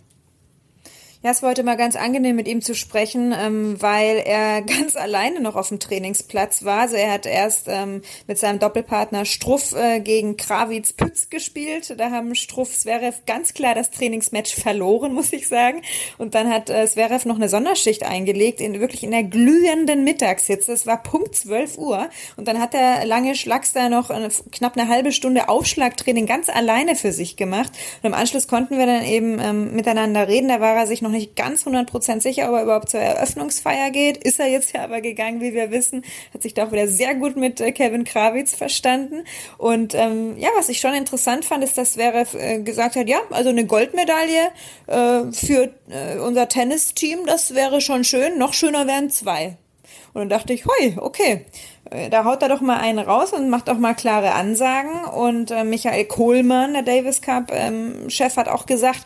Ja, 1.24 1.30
es 1.30 1.44
war 1.44 1.52
heute 1.52 1.62
mal 1.62 1.78
ganz 1.78 1.96
angenehm, 1.96 2.36
mit 2.36 2.48
ihm 2.48 2.64
zu 2.64 2.74
sprechen, 2.74 3.32
ähm, 3.32 3.80
weil 3.80 4.24
er 4.26 4.62
ganz 4.80 4.96
alleine 4.96 5.40
noch 5.40 5.56
auf 5.56 5.68
dem 5.68 5.80
Trainingsplatz 5.80 6.66
war. 6.66 6.80
Also 6.80 6.96
er 6.96 7.12
hat 7.12 7.28
erst 7.28 7.68
ähm, 7.68 8.02
mit 8.26 8.40
seinem 8.40 8.58
Doppelpartner 8.58 9.26
Struff 9.26 9.76
äh, 9.76 10.00
gegen 10.00 10.36
Krawitz 10.36 10.94
Pütz 10.94 11.30
gespielt. 11.30 11.94
Da 12.00 12.10
haben 12.10 12.34
Struff 12.34 12.76
Zverev 12.76 13.20
ganz 13.28 13.54
klar 13.54 13.76
das 13.76 13.92
Trainingsmatch 13.92 14.56
verloren, 14.56 15.14
muss 15.14 15.32
ich 15.32 15.48
sagen. 15.48 15.84
Und 16.18 16.34
dann 16.34 16.50
hat 16.50 16.72
äh, 16.72 16.88
Zverev 16.88 17.28
noch 17.28 17.36
eine 17.36 17.50
Sonderschicht 17.50 18.02
eingelegt, 18.02 18.60
in 18.60 18.80
wirklich 18.80 19.04
in 19.04 19.12
der 19.12 19.24
glühenden 19.24 20.04
Mittagshitze. 20.04 20.74
Es 20.74 20.88
war 20.88 21.04
Punkt 21.04 21.36
12 21.36 21.78
Uhr. 21.78 22.10
Und 22.36 22.48
dann 22.48 22.60
hat 22.60 22.74
er 22.74 23.06
lange 23.06 23.36
Schlags 23.36 23.74
da 23.74 23.90
noch 23.90 24.10
eine, 24.10 24.30
knapp 24.52 24.76
eine 24.76 24.90
halbe 24.90 25.12
Stunde 25.12 25.50
Aufschlagtraining 25.50 26.26
ganz 26.26 26.50
alleine 26.50 26.96
für 26.96 27.12
sich 27.12 27.36
gemacht. 27.36 27.74
Und 28.02 28.08
im 28.08 28.16
Anschluss 28.16 28.48
konnten 28.48 28.80
wir 28.80 28.88
dann 28.88 29.06
eben 29.06 29.40
ähm, 29.40 29.76
miteinander 29.76 30.28
reden. 30.28 30.48
Da 30.48 30.60
war 30.60 30.76
er 30.76 30.88
sich 30.88 31.04
noch 31.04 31.11
nicht 31.12 31.36
ganz 31.36 31.66
100% 31.66 32.22
sicher, 32.22 32.50
ob 32.50 32.56
er 32.56 32.64
überhaupt 32.64 32.90
zur 32.90 33.00
Eröffnungsfeier 33.00 33.92
geht. 33.92 34.18
Ist 34.18 34.40
er 34.40 34.48
jetzt 34.48 34.74
ja 34.74 34.84
aber 34.84 35.02
gegangen, 35.02 35.42
wie 35.42 35.54
wir 35.54 35.72
wissen. 35.72 36.04
Hat 36.34 36.42
sich 36.42 36.54
da 36.54 36.66
auch 36.66 36.72
wieder 36.72 36.88
sehr 36.88 37.16
gut 37.16 37.36
mit 37.36 37.62
äh, 37.62 37.72
Kevin 37.72 38.04
Krawitz 38.04 38.56
verstanden. 38.56 39.24
Und 39.58 39.94
ähm, 39.94 40.38
ja, 40.38 40.50
was 40.56 40.70
ich 40.70 40.80
schon 40.80 40.94
interessant 40.94 41.46
fand, 41.46 41.64
ist, 41.64 41.78
dass 41.78 41.94
Zverev 41.94 42.38
äh, 42.38 42.62
gesagt 42.62 42.96
hat, 42.96 43.08
ja, 43.08 43.20
also 43.30 43.50
eine 43.50 43.66
Goldmedaille 43.66 44.52
äh, 44.88 45.32
für 45.32 45.70
äh, 45.90 46.18
unser 46.20 46.48
Tennisteam, 46.48 47.26
das 47.26 47.54
wäre 47.54 47.82
schon 47.82 48.04
schön. 48.04 48.38
Noch 48.38 48.54
schöner 48.54 48.88
wären 48.88 49.10
zwei. 49.10 49.58
Und 50.14 50.22
dann 50.22 50.30
dachte 50.30 50.54
ich, 50.54 50.66
hui, 50.66 50.98
okay, 50.98 51.46
äh, 51.90 52.10
da 52.10 52.26
haut 52.26 52.42
er 52.42 52.50
doch 52.50 52.62
mal 52.62 52.78
einen 52.78 53.00
raus 53.00 53.32
und 53.34 53.50
macht 53.50 53.70
auch 53.70 53.78
mal 53.78 53.94
klare 53.94 54.34
Ansagen. 54.34 55.06
Und 55.06 55.52
äh, 55.52 55.64
Michael 55.64 56.06
Kohlmann, 56.06 56.74
der 56.74 56.84
Davis 56.84 57.22
Cup 57.22 57.52
ähm, 57.52 58.08
hat 58.20 58.48
auch 58.48 58.66
gesagt, 58.66 59.04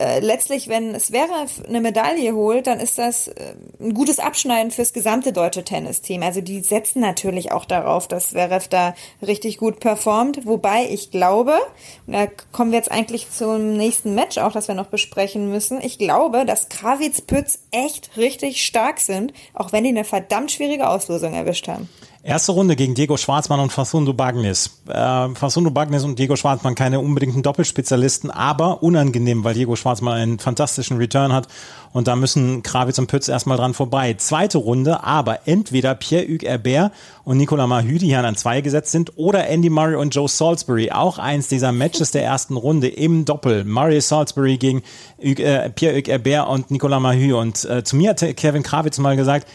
äh, 0.00 0.20
letztlich, 0.20 0.68
wenn 0.68 0.98
Zverev 0.98 1.62
eine 1.68 1.82
Medaille 1.82 2.34
holt, 2.34 2.66
dann 2.66 2.80
ist 2.80 2.96
das 2.96 3.28
äh, 3.28 3.54
ein 3.78 3.92
gutes 3.92 4.18
Abschneiden 4.18 4.70
fürs 4.70 4.94
gesamte 4.94 5.30
deutsche 5.32 5.62
Tennisteam. 5.62 6.22
Also 6.22 6.40
die 6.40 6.60
setzen 6.60 7.00
natürlich 7.00 7.52
auch 7.52 7.66
darauf, 7.66 8.08
dass 8.08 8.30
Zverev 8.30 8.66
da 8.68 8.94
richtig 9.20 9.58
gut 9.58 9.78
performt. 9.78 10.46
Wobei 10.46 10.86
ich 10.88 11.10
glaube, 11.10 11.58
und 12.06 12.14
da 12.14 12.28
kommen 12.50 12.70
wir 12.70 12.78
jetzt 12.78 12.90
eigentlich 12.90 13.30
zum 13.30 13.76
nächsten 13.76 14.14
Match 14.14 14.38
auch, 14.38 14.52
das 14.52 14.68
wir 14.68 14.74
noch 14.74 14.86
besprechen 14.86 15.50
müssen. 15.50 15.82
Ich 15.82 15.98
glaube, 15.98 16.46
dass 16.46 16.70
Krawitz 16.70 17.20
Pütz 17.20 17.58
echt 17.70 18.16
richtig 18.16 18.64
stark 18.64 19.00
sind, 19.00 19.34
auch 19.52 19.72
wenn 19.72 19.84
die 19.84 19.90
eine 19.90 20.04
verdammt 20.04 20.50
schwierige 20.50 20.88
Auslosung 20.88 21.34
erwischt 21.34 21.68
haben. 21.68 21.90
Erste 22.22 22.52
Runde 22.52 22.76
gegen 22.76 22.94
Diego 22.94 23.16
Schwarzmann 23.16 23.60
und 23.60 23.72
Facundo 23.72 24.12
Bagnis. 24.12 24.82
Äh, 24.86 25.28
Facundo 25.34 25.70
Bagnis 25.70 26.04
und 26.04 26.18
Diego 26.18 26.36
Schwarzmann 26.36 26.74
keine 26.74 27.00
unbedingten 27.00 27.42
Doppelspezialisten, 27.42 28.30
aber 28.30 28.82
unangenehm, 28.82 29.42
weil 29.42 29.54
Diego 29.54 29.74
Schwarzmann 29.74 30.20
einen 30.20 30.38
fantastischen 30.38 30.98
Return 30.98 31.32
hat 31.32 31.48
und 31.94 32.08
da 32.08 32.16
müssen 32.16 32.62
Krawitz 32.62 32.98
und 32.98 33.06
Pütz 33.06 33.28
erstmal 33.28 33.56
dran 33.56 33.72
vorbei. 33.72 34.12
Zweite 34.18 34.58
Runde, 34.58 35.02
aber 35.02 35.48
entweder 35.48 35.94
Pierre-Hugues 35.94 36.46
Herbert 36.46 36.92
und 37.24 37.38
Nicolas 37.38 37.66
Mahü, 37.66 37.96
die 37.96 38.08
hier 38.08 38.22
an 38.22 38.36
zwei 38.36 38.60
gesetzt 38.60 38.92
sind, 38.92 39.16
oder 39.16 39.48
Andy 39.48 39.70
Murray 39.70 39.94
und 39.94 40.14
Joe 40.14 40.28
Salisbury. 40.28 40.90
Auch 40.90 41.16
eins 41.16 41.48
dieser 41.48 41.72
Matches 41.72 42.10
der 42.10 42.22
ersten 42.22 42.58
Runde 42.58 42.88
im 42.88 43.24
Doppel. 43.24 43.64
Murray 43.64 44.02
Salisbury 44.02 44.58
gegen 44.58 44.82
äh, 45.20 45.70
Pierre-Hugues 45.70 46.10
Herbert 46.10 46.48
und 46.50 46.70
Nicolas 46.70 47.00
Mahü. 47.00 47.32
Und 47.32 47.64
äh, 47.64 47.82
zu 47.82 47.96
mir 47.96 48.10
hat 48.10 48.36
Kevin 48.36 48.62
Krawitz 48.62 48.98
mal 48.98 49.16
gesagt, 49.16 49.48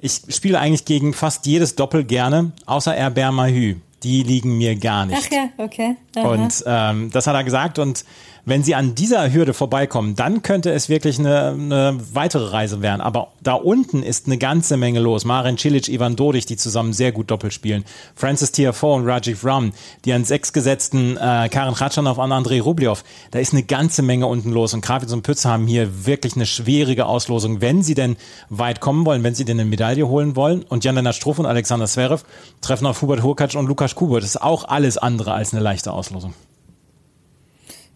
ich 0.00 0.20
spiele 0.28 0.58
eigentlich 0.60 0.84
gegen 0.84 1.12
fast 1.12 1.46
jedes 1.46 1.74
Doppel 1.74 2.04
gerne, 2.04 2.52
außer 2.66 2.92
Herbert 2.92 3.32
Mahü. 3.32 3.76
Die 4.04 4.22
liegen 4.22 4.58
mir 4.58 4.76
gar 4.76 5.06
nicht. 5.06 5.18
Ach 5.20 5.32
ja, 5.32 5.48
okay. 5.58 5.96
Aha. 6.16 6.28
Und 6.28 6.64
ähm, 6.66 7.10
das 7.10 7.26
hat 7.26 7.34
er 7.34 7.42
gesagt 7.42 7.80
und 7.80 8.04
wenn 8.48 8.62
sie 8.62 8.74
an 8.74 8.94
dieser 8.94 9.32
Hürde 9.32 9.52
vorbeikommen, 9.52 10.16
dann 10.16 10.42
könnte 10.42 10.70
es 10.70 10.88
wirklich 10.88 11.18
eine, 11.18 11.50
eine 11.50 11.98
weitere 12.12 12.46
Reise 12.46 12.82
werden. 12.82 13.00
Aber 13.00 13.28
da 13.42 13.54
unten 13.54 14.02
ist 14.02 14.26
eine 14.26 14.38
ganze 14.38 14.76
Menge 14.76 15.00
los. 15.00 15.24
Marin 15.24 15.58
Cilic, 15.58 15.88
Ivan 15.88 16.16
Dodig, 16.16 16.46
die 16.46 16.56
zusammen 16.56 16.92
sehr 16.92 17.12
gut 17.12 17.30
Doppel 17.30 17.50
spielen. 17.50 17.84
Francis 18.14 18.52
Tiafoe 18.52 18.94
und 18.94 19.06
Rajiv 19.06 19.44
Ram, 19.44 19.72
die 20.04 20.12
an 20.12 20.24
sechs 20.24 20.52
gesetzten 20.52 21.16
äh, 21.16 21.48
Karen 21.50 21.74
Khatschanov 21.74 22.18
und 22.18 22.32
Andrei 22.32 22.60
Rublev. 22.60 23.04
Da 23.30 23.38
ist 23.38 23.52
eine 23.52 23.62
ganze 23.62 24.02
Menge 24.02 24.26
unten 24.26 24.50
los. 24.50 24.72
Und 24.72 24.80
Kravitz 24.80 25.12
und 25.12 25.22
Pütz 25.22 25.44
haben 25.44 25.66
hier 25.66 26.06
wirklich 26.06 26.34
eine 26.34 26.46
schwierige 26.46 27.06
Auslosung, 27.06 27.60
wenn 27.60 27.82
sie 27.82 27.94
denn 27.94 28.16
weit 28.48 28.80
kommen 28.80 29.04
wollen, 29.04 29.22
wenn 29.24 29.34
sie 29.34 29.44
denn 29.44 29.60
eine 29.60 29.68
Medaille 29.68 30.08
holen 30.08 30.36
wollen. 30.36 30.62
Und 30.62 30.84
Jan-Lennart 30.84 31.14
Struff 31.14 31.38
und 31.38 31.46
Alexander 31.46 31.86
Zverev 31.86 32.24
treffen 32.60 32.86
auf 32.86 33.02
Hubert 33.02 33.22
Hurkacz 33.22 33.54
und 33.54 33.66
Lukas 33.66 33.94
Kubert. 33.94 34.22
Das 34.22 34.30
ist 34.30 34.42
auch 34.42 34.64
alles 34.64 34.96
andere 34.96 35.32
als 35.34 35.52
eine 35.52 35.62
leichte 35.62 35.92
Auslosung. 35.92 36.32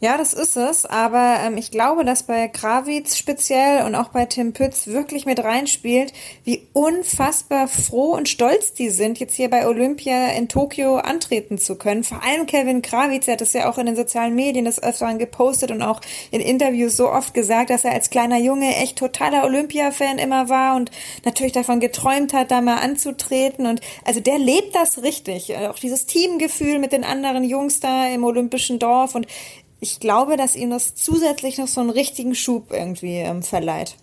Ja, 0.03 0.17
das 0.17 0.33
ist 0.33 0.57
es. 0.57 0.85
Aber 0.85 1.37
ähm, 1.47 1.57
ich 1.57 1.71
glaube, 1.71 2.05
dass 2.05 2.25
bei 2.25 2.49
Krawitz 2.49 3.17
speziell 3.17 3.87
und 3.87 3.95
auch 3.95 4.09
bei 4.09 4.27
Tim 4.27 4.53
Pütz 4.53 4.89
wirklich 4.89 5.27
mit 5.27 5.45
reinspielt, 5.45 6.13
wie 6.43 6.67
unfassbar 6.73 7.69
froh 7.69 8.15
und 8.17 8.29
stolz 8.29 8.73
die 8.73 8.91
sind, 8.91 9.21
jetzt 9.21 9.37
hier 9.37 9.49
bei 9.49 9.65
Olympia 9.65 10.31
in 10.31 10.49
Tokio 10.49 10.97
antreten 10.97 11.57
zu 11.57 11.77
können. 11.77 12.03
Vor 12.03 12.21
allem 12.25 12.47
Kevin 12.47 12.83
Krawitz, 12.83 13.27
der 13.27 13.35
hat 13.35 13.43
es 13.43 13.53
ja 13.53 13.71
auch 13.71 13.79
in 13.79 13.87
den 13.87 13.95
sozialen 13.95 14.35
Medien 14.35 14.65
des 14.65 14.83
Öfteren 14.83 15.21
gepostet 15.21 15.71
und 15.71 15.83
auch 15.83 16.01
in 16.33 16.41
Interviews 16.41 16.97
so 16.97 17.09
oft 17.09 17.33
gesagt, 17.33 17.71
dass 17.71 17.85
er 17.85 17.93
als 17.93 18.11
kleiner 18.11 18.39
Junge 18.39 18.75
echt 18.75 18.99
totaler 18.99 19.45
Olympia-Fan 19.45 20.19
immer 20.19 20.49
war 20.49 20.75
und 20.75 20.91
natürlich 21.25 21.53
davon 21.53 21.79
geträumt 21.79 22.33
hat, 22.33 22.51
da 22.51 22.61
mal 22.61 22.79
anzutreten. 22.79 23.67
Und 23.67 23.81
also 24.05 24.19
der 24.19 24.41
lebt 24.41 24.75
das 24.75 25.05
richtig. 25.05 25.57
Auch 25.57 25.79
dieses 25.79 26.07
Teamgefühl 26.07 26.81
mit 26.81 26.91
den 26.91 27.05
anderen 27.05 27.45
Jungs 27.45 27.79
da 27.79 28.09
im 28.09 28.25
Olympischen 28.25 28.81
Dorf 28.81 29.15
und 29.15 29.29
ich 29.83 29.99
glaube, 29.99 30.37
dass 30.37 30.55
ihm 30.55 30.71
das 30.71 30.95
zusätzlich 30.95 31.59
noch 31.59 31.67
so 31.67 31.81
einen 31.81 31.91
richtigen 31.91 32.37
Schub 32.37 32.73
irgendwie 32.73 33.17
ähm, 33.17 33.43
verleiht. 33.43 33.97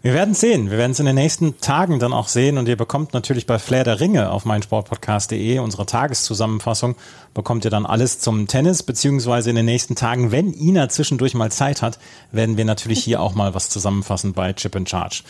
Wir 0.00 0.14
werden 0.14 0.32
sehen. 0.32 0.70
Wir 0.70 0.78
werden 0.78 0.92
es 0.92 1.00
in 1.00 1.06
den 1.06 1.16
nächsten 1.16 1.60
Tagen 1.60 1.98
dann 1.98 2.12
auch 2.12 2.28
sehen. 2.28 2.56
Und 2.56 2.68
ihr 2.68 2.76
bekommt 2.76 3.14
natürlich 3.14 3.44
bei 3.44 3.58
Flair 3.58 3.82
der 3.82 3.98
Ringe 3.98 4.30
auf 4.30 4.44
meinsportpodcast.de 4.44 5.58
unsere 5.58 5.86
Tageszusammenfassung. 5.86 6.94
Bekommt 7.34 7.64
ihr 7.64 7.70
dann 7.72 7.84
alles 7.84 8.20
zum 8.20 8.46
Tennis, 8.46 8.84
beziehungsweise 8.84 9.50
in 9.50 9.56
den 9.56 9.66
nächsten 9.66 9.96
Tagen, 9.96 10.30
wenn 10.30 10.52
Ina 10.52 10.88
zwischendurch 10.88 11.34
mal 11.34 11.50
Zeit 11.50 11.82
hat, 11.82 11.98
werden 12.30 12.56
wir 12.56 12.64
natürlich 12.64 13.02
hier 13.02 13.20
auch 13.20 13.34
mal 13.34 13.54
was 13.54 13.70
zusammenfassen 13.70 14.34
bei 14.34 14.52
Chip 14.52 14.76
and 14.76 14.88
Charge. 14.88 15.24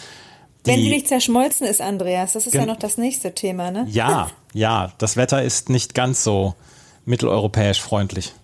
Die, 0.66 0.70
wenn 0.70 0.82
sie 0.82 0.90
nicht 0.90 1.08
zerschmolzen 1.08 1.66
ist, 1.66 1.80
Andreas, 1.80 2.34
das 2.34 2.46
ist 2.46 2.52
ja 2.54 2.66
noch 2.66 2.78
das 2.78 2.98
nächste 2.98 3.34
Thema, 3.34 3.70
ne? 3.70 3.86
Ja, 3.88 4.30
ja, 4.52 4.92
das 4.98 5.16
Wetter 5.16 5.42
ist 5.42 5.70
nicht 5.70 5.94
ganz 5.94 6.24
so 6.24 6.54
mitteleuropäisch 7.06 7.80
freundlich. 7.80 8.34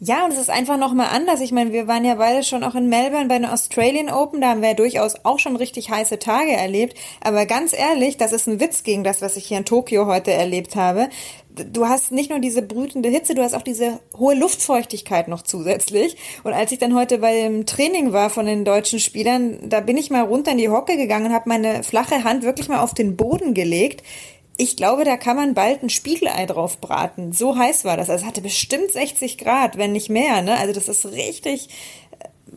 Ja, 0.00 0.24
und 0.24 0.30
es 0.30 0.38
ist 0.38 0.50
einfach 0.50 0.78
nochmal 0.78 1.08
anders. 1.12 1.40
Ich 1.40 1.50
meine, 1.50 1.72
wir 1.72 1.88
waren 1.88 2.04
ja 2.04 2.14
beide 2.14 2.44
schon 2.44 2.62
auch 2.62 2.76
in 2.76 2.88
Melbourne 2.88 3.26
bei 3.26 3.36
den 3.36 3.48
Australian 3.48 4.10
Open. 4.10 4.40
Da 4.40 4.50
haben 4.50 4.62
wir 4.62 4.68
ja 4.68 4.74
durchaus 4.74 5.24
auch 5.24 5.40
schon 5.40 5.56
richtig 5.56 5.90
heiße 5.90 6.20
Tage 6.20 6.52
erlebt. 6.52 6.96
Aber 7.20 7.46
ganz 7.46 7.72
ehrlich, 7.72 8.16
das 8.16 8.32
ist 8.32 8.46
ein 8.46 8.60
Witz 8.60 8.84
gegen 8.84 9.02
das, 9.02 9.22
was 9.22 9.36
ich 9.36 9.46
hier 9.46 9.58
in 9.58 9.64
Tokio 9.64 10.06
heute 10.06 10.32
erlebt 10.32 10.76
habe. 10.76 11.08
Du 11.72 11.88
hast 11.88 12.12
nicht 12.12 12.30
nur 12.30 12.38
diese 12.38 12.62
brütende 12.62 13.08
Hitze, 13.08 13.34
du 13.34 13.42
hast 13.42 13.54
auch 13.54 13.62
diese 13.62 13.98
hohe 14.16 14.36
Luftfeuchtigkeit 14.36 15.26
noch 15.26 15.42
zusätzlich. 15.42 16.16
Und 16.44 16.52
als 16.52 16.70
ich 16.70 16.78
dann 16.78 16.94
heute 16.94 17.18
beim 17.18 17.66
Training 17.66 18.12
war 18.12 18.30
von 18.30 18.46
den 18.46 18.64
deutschen 18.64 19.00
Spielern, 19.00 19.68
da 19.68 19.80
bin 19.80 19.96
ich 19.96 20.10
mal 20.10 20.22
runter 20.22 20.52
in 20.52 20.58
die 20.58 20.68
Hocke 20.68 20.96
gegangen 20.96 21.26
und 21.26 21.32
habe 21.32 21.48
meine 21.48 21.82
flache 21.82 22.22
Hand 22.22 22.44
wirklich 22.44 22.68
mal 22.68 22.78
auf 22.78 22.94
den 22.94 23.16
Boden 23.16 23.52
gelegt 23.52 24.04
ich 24.60 24.76
glaube, 24.76 25.04
da 25.04 25.16
kann 25.16 25.36
man 25.36 25.54
bald 25.54 25.84
ein 25.84 25.88
Spiegelei 25.88 26.44
drauf 26.44 26.80
braten. 26.80 27.32
So 27.32 27.56
heiß 27.56 27.84
war 27.84 27.96
das. 27.96 28.10
Also 28.10 28.24
es 28.24 28.28
hatte 28.28 28.40
bestimmt 28.40 28.90
60 28.90 29.38
Grad, 29.38 29.78
wenn 29.78 29.92
nicht 29.92 30.10
mehr. 30.10 30.42
Ne? 30.42 30.58
Also 30.58 30.74
das 30.74 30.88
ist 30.88 31.06
richtig 31.06 31.68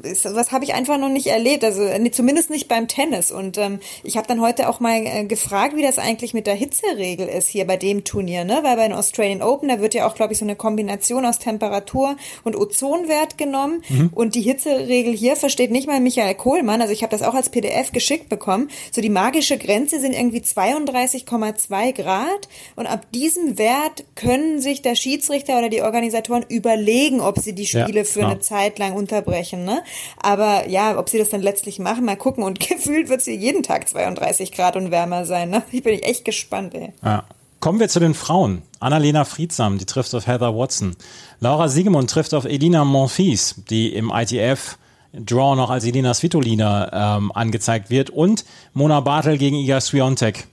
was 0.04 0.52
habe 0.52 0.64
ich 0.64 0.74
einfach 0.74 0.98
noch 0.98 1.10
nicht 1.10 1.28
erlebt, 1.28 1.64
also 1.64 1.82
nee, 2.00 2.12
zumindest 2.12 2.50
nicht 2.50 2.68
beim 2.68 2.88
Tennis. 2.88 3.32
Und 3.32 3.58
ähm, 3.58 3.80
ich 4.04 4.18
habe 4.18 4.28
dann 4.28 4.42
heute 4.42 4.70
auch 4.70 4.80
mal 4.80 5.06
äh, 5.06 5.26
gefragt, 5.26 5.76
wie 5.76 5.82
das 5.82 6.00
eigentlich 6.00 6.34
mit 6.34 6.48
der 6.48 6.56
Hitzeregel 6.56 7.28
ist 7.28 7.50
hier 7.50 7.66
bei 7.66 7.78
dem 7.78 8.04
Turnier, 8.04 8.44
ne? 8.44 8.60
Weil 8.64 8.76
bei 8.76 8.88
den 8.88 8.98
Australian 8.98 9.42
Open, 9.42 9.70
da 9.70 9.80
wird 9.80 9.94
ja 9.94 10.08
auch, 10.08 10.16
glaube 10.16 10.34
ich, 10.34 10.40
so 10.40 10.46
eine 10.46 10.56
Kombination 10.56 11.26
aus 11.26 11.40
Temperatur 11.40 12.16
und 12.44 12.56
Ozonwert 12.56 13.38
genommen. 13.38 13.84
Mhm. 13.90 14.10
Und 14.14 14.36
die 14.36 14.42
Hitzeregel 14.42 15.14
hier 15.14 15.36
versteht 15.36 15.72
nicht 15.72 15.88
mal 15.88 16.00
Michael 16.00 16.36
Kohlmann. 16.36 16.82
Also 16.82 16.94
ich 16.94 17.04
habe 17.04 17.12
das 17.12 17.22
auch 17.22 17.34
als 17.34 17.50
PDF 17.50 17.92
geschickt 17.92 18.30
bekommen. 18.30 18.70
So 18.92 19.02
die 19.02 19.10
magische 19.10 19.58
Grenze 19.58 20.00
sind 20.00 20.14
irgendwie 20.14 20.40
32,2 20.40 21.94
Grad. 21.94 22.50
Und 22.76 22.88
ab 22.88 23.08
diesem 23.14 23.58
Wert 23.58 24.04
können 24.16 24.62
sich 24.62 24.82
der 24.82 24.96
Schiedsrichter 24.96 25.58
oder 25.58 25.70
die 25.70 25.82
Organisatoren 25.82 26.46
überlegen, 26.48 27.22
ob 27.22 27.40
sie 27.40 27.54
die 27.54 27.66
Spiele 27.68 28.00
ja, 28.00 28.04
für 28.04 28.26
eine 28.26 28.40
Zeit 28.40 28.80
lang 28.80 28.94
unterbrechen. 28.94 29.66
Ne? 29.66 29.84
Aber 30.22 30.68
ja, 30.70 30.98
ob 30.98 31.10
sie 31.10 31.18
das 31.18 31.30
dann 31.30 31.42
letztlich 31.42 31.80
machen, 31.80 32.06
mal 32.06 32.18
gucken. 32.18 32.44
Und 32.44 32.60
gefühlt 32.68 33.10
wird 33.10 33.22
sie 33.22 33.36
jeden 33.36 33.64
Tag 33.64 33.88
32 33.88 34.52
Grad 34.52 34.76
und 34.76 34.92
wärmer 34.92 35.26
sein. 35.26 35.50
Ne? 35.50 35.64
Ich 35.72 35.84
bin 35.84 36.00
echt 36.00 36.26
gespannt, 36.26 36.74
ey. 36.74 36.94
Ja. 37.04 37.24
Kommen 37.60 37.80
wir 37.80 37.90
zu 37.90 38.00
den 38.00 38.16
Frauen. 38.16 38.64
Annalena 38.80 39.24
Friedsam, 39.24 39.78
die 39.78 39.86
trifft 39.86 40.16
auf 40.16 40.26
Heather 40.26 40.58
Watson. 40.58 40.96
Laura 41.40 41.70
Siegemund 41.70 42.10
trifft 42.10 42.34
auf 42.34 42.46
Elina 42.46 42.84
Monfils, 42.84 43.54
die 43.70 43.94
im 43.94 44.12
ITF 44.12 44.80
Draw 45.14 45.56
noch 45.56 45.70
als 45.70 45.86
Elina 45.86 46.14
Svitolina 46.14 47.18
ähm, 47.18 47.32
angezeigt 47.32 47.92
wird. 47.92 48.10
Und 48.10 48.46
Mona 48.74 49.02
Bartel 49.02 49.38
gegen 49.38 49.58
Iga 49.58 49.80
Swiatek. 49.80 50.48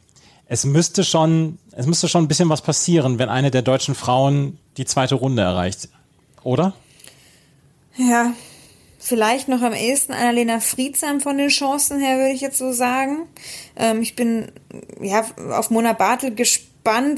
Es 0.47 0.67
müsste 0.67 1.03
schon, 1.03 1.59
es 1.73 1.87
müsste 1.87 2.09
schon 2.09 2.25
ein 2.25 2.29
bisschen 2.29 2.51
was 2.51 2.61
passieren, 2.61 3.19
wenn 3.19 3.31
eine 3.31 3.51
der 3.51 3.63
deutschen 3.63 3.95
Frauen 3.95 4.59
die 4.77 4.85
zweite 4.85 5.15
Runde 5.15 5.43
erreicht. 5.43 5.89
Oder? 6.43 6.75
Ja, 7.97 8.33
vielleicht 8.99 9.49
noch 9.49 9.63
am 9.63 9.73
ehesten 9.73 10.13
Annalena 10.13 10.61
Friedsam 10.61 11.21
von 11.21 11.39
den 11.39 11.49
Chancen 11.49 12.01
her, 12.01 12.19
würde 12.19 12.33
ich 12.33 12.41
jetzt 12.41 12.59
so 12.59 12.73
sagen. 12.73 13.27
Ähm, 13.77 14.03
ich 14.03 14.17
bin 14.17 14.51
ja 15.01 15.25
auf 15.51 15.71
Mona 15.71 15.93
Bartel 15.93 16.35
gespannt 16.35 16.69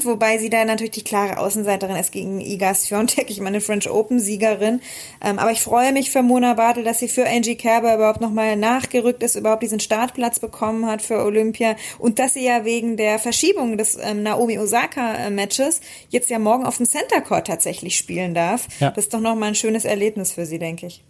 wobei 0.03 0.37
sie 0.37 0.49
da 0.49 0.65
natürlich 0.65 0.91
die 0.91 1.03
klare 1.03 1.37
Außenseiterin 1.37 1.95
ist 1.95 2.11
gegen 2.11 2.41
Iga 2.41 2.73
Swiatek, 2.73 3.29
ich 3.29 3.39
meine 3.39 3.61
French 3.61 3.89
Open 3.89 4.19
Siegerin. 4.19 4.81
Ähm, 5.23 5.39
aber 5.39 5.51
ich 5.51 5.61
freue 5.61 5.93
mich 5.93 6.11
für 6.11 6.21
Mona 6.21 6.55
Bartel, 6.55 6.83
dass 6.83 6.99
sie 6.99 7.07
für 7.07 7.25
Angie 7.25 7.55
Kerber 7.55 7.95
überhaupt 7.95 8.19
nochmal 8.19 8.57
nachgerückt 8.57 9.23
ist, 9.23 9.35
überhaupt 9.35 9.63
diesen 9.63 9.79
Startplatz 9.79 10.39
bekommen 10.39 10.87
hat 10.87 11.01
für 11.01 11.23
Olympia 11.23 11.75
und 11.99 12.19
dass 12.19 12.33
sie 12.33 12.43
ja 12.43 12.65
wegen 12.65 12.97
der 12.97 13.17
Verschiebung 13.19 13.77
des 13.77 13.97
ähm, 14.01 14.23
Naomi 14.23 14.59
Osaka 14.59 15.15
äh, 15.15 15.29
Matches 15.29 15.79
jetzt 16.09 16.29
ja 16.29 16.39
morgen 16.39 16.65
auf 16.65 16.77
dem 16.77 16.85
Center 16.85 17.21
Court 17.21 17.47
tatsächlich 17.47 17.97
spielen 17.97 18.33
darf. 18.33 18.67
Ja. 18.79 18.91
Das 18.91 19.05
ist 19.05 19.13
doch 19.13 19.21
nochmal 19.21 19.49
ein 19.49 19.55
schönes 19.55 19.85
Erlebnis 19.85 20.33
für 20.33 20.45
sie, 20.45 20.59
denke 20.59 20.87
ich. 20.87 21.03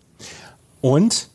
Und 0.82 1.30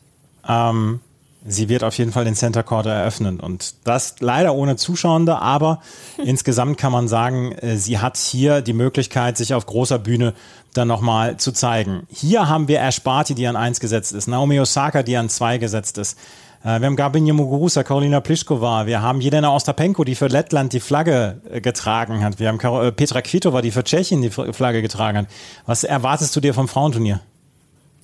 ähm, 0.47 0.99
sie 1.45 1.69
wird 1.69 1.83
auf 1.83 1.97
jeden 1.97 2.11
Fall 2.11 2.25
den 2.25 2.35
Center 2.35 2.63
Court 2.63 2.85
eröffnen. 2.85 3.39
Und 3.39 3.75
das 3.85 4.15
leider 4.19 4.53
ohne 4.53 4.75
Zuschauende, 4.75 5.39
aber 5.39 5.81
insgesamt 6.23 6.77
kann 6.77 6.91
man 6.91 7.07
sagen, 7.07 7.53
äh, 7.53 7.77
sie 7.77 7.99
hat 7.99 8.17
hier 8.17 8.61
die 8.61 8.73
Möglichkeit, 8.73 9.37
sich 9.37 9.53
auf 9.53 9.65
großer 9.65 9.99
Bühne 9.99 10.33
dann 10.73 10.87
nochmal 10.87 11.37
zu 11.37 11.51
zeigen. 11.51 12.05
Hier 12.09 12.47
haben 12.47 12.67
wir 12.67 12.81
Ash 12.81 13.01
Barty, 13.01 13.33
die 13.33 13.47
an 13.47 13.55
eins 13.55 13.79
gesetzt 13.79 14.13
ist, 14.13 14.27
Naomi 14.27 14.59
Osaka, 14.59 15.01
die 15.01 15.17
an 15.17 15.29
zwei 15.29 15.57
gesetzt 15.57 15.97
ist. 15.97 16.17
Äh, 16.63 16.79
wir 16.79 16.87
haben 16.87 16.95
Gabinje 16.95 17.33
Muguruza, 17.33 17.83
Karolina 17.83 18.19
Pliskova, 18.19 18.85
wir 18.85 19.01
haben 19.01 19.21
Jelena 19.21 19.55
Ostapenko, 19.55 20.03
die 20.03 20.15
für 20.15 20.27
Lettland 20.27 20.73
die 20.73 20.79
Flagge 20.81 21.41
äh, 21.49 21.61
getragen 21.61 22.23
hat. 22.23 22.39
Wir 22.39 22.49
haben 22.49 22.59
Petra 22.95 23.21
Kvitova, 23.21 23.61
die 23.61 23.71
für 23.71 23.83
Tschechien 23.83 24.21
die 24.21 24.29
Flagge 24.29 24.81
getragen 24.81 25.19
hat. 25.19 25.27
Was 25.65 25.83
erwartest 25.83 26.35
du 26.35 26.41
dir 26.41 26.53
vom 26.53 26.67
Frauenturnier? 26.67 27.21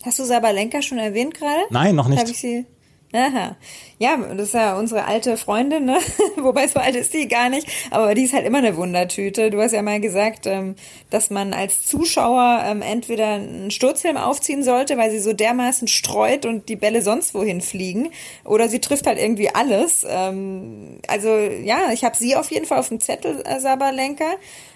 Hast 0.04 0.20
du 0.20 0.24
Sabalenka 0.24 0.82
schon 0.82 1.00
erwähnt 1.00 1.34
gerade? 1.34 1.62
Nein, 1.70 1.96
noch 1.96 2.08
nicht. 2.08 2.20
Habe 2.20 2.32
ich 2.32 2.40
sie 2.40 2.66
Aha. 3.16 3.56
Ja, 4.00 4.18
das 4.18 4.48
ist 4.48 4.54
ja 4.56 4.76
unsere 4.76 5.06
alte 5.06 5.38
Freundin, 5.38 5.86
ne? 5.86 6.00
wobei 6.38 6.68
so 6.68 6.80
alt 6.80 6.96
ist 6.96 7.14
die 7.14 7.28
gar 7.28 7.48
nicht, 7.48 7.68
aber 7.92 8.16
die 8.16 8.24
ist 8.24 8.34
halt 8.34 8.46
immer 8.48 8.58
eine 8.58 8.76
Wundertüte. 8.76 9.52
Du 9.52 9.62
hast 9.62 9.72
ja 9.72 9.84
mal 9.84 10.02
gesagt, 10.02 10.48
ähm, 10.48 10.76
dass 11.12 11.30
man 11.30 11.54
als 11.54 11.84
Zuschauer 11.86 12.64
ähm, 12.66 12.82
entweder 12.82 13.28
einen 13.28 13.70
Sturzhelm 13.70 14.18
aufziehen 14.18 14.64
sollte, 14.64 14.98
weil 14.98 15.12
sie 15.12 15.20
so 15.20 15.32
dermaßen 15.32 15.88
streut 15.88 16.48
und 16.48 16.70
die 16.70 16.76
Bälle 16.76 17.04
sonst 17.04 17.36
wohin 17.36 17.62
fliegen, 17.62 18.10
oder 18.46 18.68
sie 18.68 18.80
trifft 18.80 19.06
halt 19.06 19.20
irgendwie 19.20 19.54
alles. 19.54 20.04
Ähm, 20.10 21.00
also 21.08 21.30
ja, 21.30 21.92
ich 21.94 22.04
habe 22.04 22.18
sie 22.18 22.36
auf 22.36 22.50
jeden 22.50 22.66
Fall 22.66 22.80
auf 22.80 22.90
dem 22.90 23.00
Zettel, 23.00 23.44
äh, 23.46 23.60
Sabalenka. 23.60 24.26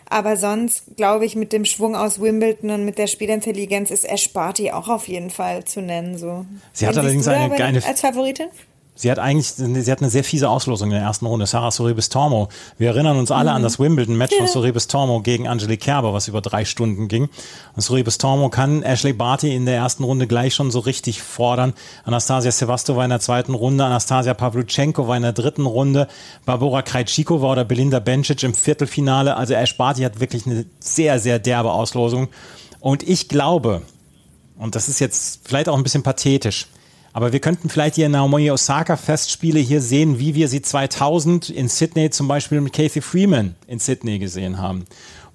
Aber 0.10 0.38
sonst 0.38 0.96
glaube 0.96 1.26
ich, 1.26 1.36
mit 1.36 1.52
dem 1.52 1.66
Schwung 1.66 1.96
aus 1.96 2.22
Wimbledon 2.22 2.70
und 2.72 2.86
mit 2.86 2.98
der 2.98 3.08
Spielintelligenz 3.08 3.92
ist 3.92 4.06
Ash 4.06 4.32
Barty 4.32 4.72
auch 4.72 4.88
auf 4.88 5.08
jeden 5.08 5.30
Fall 5.30 5.66
zu 5.66 5.82
nennen. 5.82 6.18
So. 6.18 6.46
Sie 6.74 6.84
Wen 6.84 6.90
hat 6.90 6.98
allerdings 6.98 7.28
eine 7.28 7.56
geile. 7.56 7.84
Als 7.86 8.02
Favoritin? 8.02 8.48
Sie 8.98 9.12
hat 9.12 9.20
eigentlich, 9.20 9.48
sie 9.48 9.92
hat 9.92 10.02
eine 10.02 10.10
sehr 10.10 10.24
fiese 10.24 10.50
Auslosung 10.50 10.90
in 10.90 10.96
der 10.96 11.04
ersten 11.04 11.28
Runde. 11.28 11.46
Sarah 11.46 11.70
Soribis 11.70 12.10
Tormo. 12.10 12.50
Wir 12.80 12.90
erinnern 12.90 13.18
uns 13.18 13.30
alle 13.30 13.52
mhm. 13.52 13.58
an 13.58 13.62
das 13.62 13.80
Wimbledon-Match 13.80 14.36
von 14.36 14.48
Soribis 14.48 14.88
Tormo 14.88 15.22
gegen 15.22 15.48
Angelique 15.48 15.82
Kerber, 15.82 16.14
was 16.14 16.28
über 16.28 16.42
drei 16.42 16.66
Stunden 16.66 17.08
ging. 17.08 17.30
Und 17.76 17.82
Soribis 17.84 18.18
Tormo 18.18 18.50
kann 18.50 18.82
Ashley 18.82 19.14
Barty 19.14 19.54
in 19.56 19.68
der 19.68 19.76
ersten 19.76 20.04
Runde 20.04 20.26
gleich 20.26 20.56
schon 20.56 20.72
so 20.72 20.80
richtig 20.80 21.22
fordern. 21.22 21.74
Anastasia 22.06 22.52
Sevastova 22.52 23.04
in 23.04 23.12
der 23.12 23.20
zweiten 23.20 23.54
Runde, 23.54 23.86
Anastasia 23.86 24.34
Pavluchenkova 24.34 25.16
in 25.16 25.22
der 25.22 25.34
dritten 25.34 25.68
Runde, 25.68 26.08
Barbara 26.46 26.82
Krejcikova 26.82 27.52
oder 27.52 27.66
Belinda 27.66 28.00
Bencic 28.00 28.42
im 28.42 28.56
Viertelfinale. 28.56 29.38
Also 29.38 29.54
Ash 29.54 29.78
Barty 29.78 30.02
hat 30.02 30.20
wirklich 30.20 30.48
eine 30.48 30.66
sehr, 30.80 31.20
sehr 31.20 31.38
derbe 31.38 31.72
Auslosung. 31.72 32.30
Und 32.80 33.04
ich 33.04 33.30
glaube, 33.30 33.84
und 34.58 34.74
das 34.74 34.90
ist 34.90 35.00
jetzt 35.00 35.42
vielleicht 35.44 35.70
auch 35.70 35.78
ein 35.78 35.84
bisschen 35.84 36.02
pathetisch, 36.02 36.66
aber 37.14 37.34
wir 37.34 37.40
könnten 37.40 37.70
vielleicht 37.70 37.98
die 37.98 38.08
Naomi 38.08 38.52
Osaka 38.52 38.98
Festspiele 38.98 39.60
hier 39.60 39.82
sehen, 39.82 40.20
wie 40.20 40.36
wir 40.36 40.48
sie 40.48 40.62
2000 40.62 41.50
in 41.50 41.68
Sydney 41.68 42.10
zum 42.10 42.28
Beispiel 42.28 42.62
mit 42.62 42.74
Kathy 42.74 43.02
Freeman 43.02 43.56
in 43.68 43.80
Sydney 43.80 44.20
gesehen 44.20 44.58
haben 44.60 44.86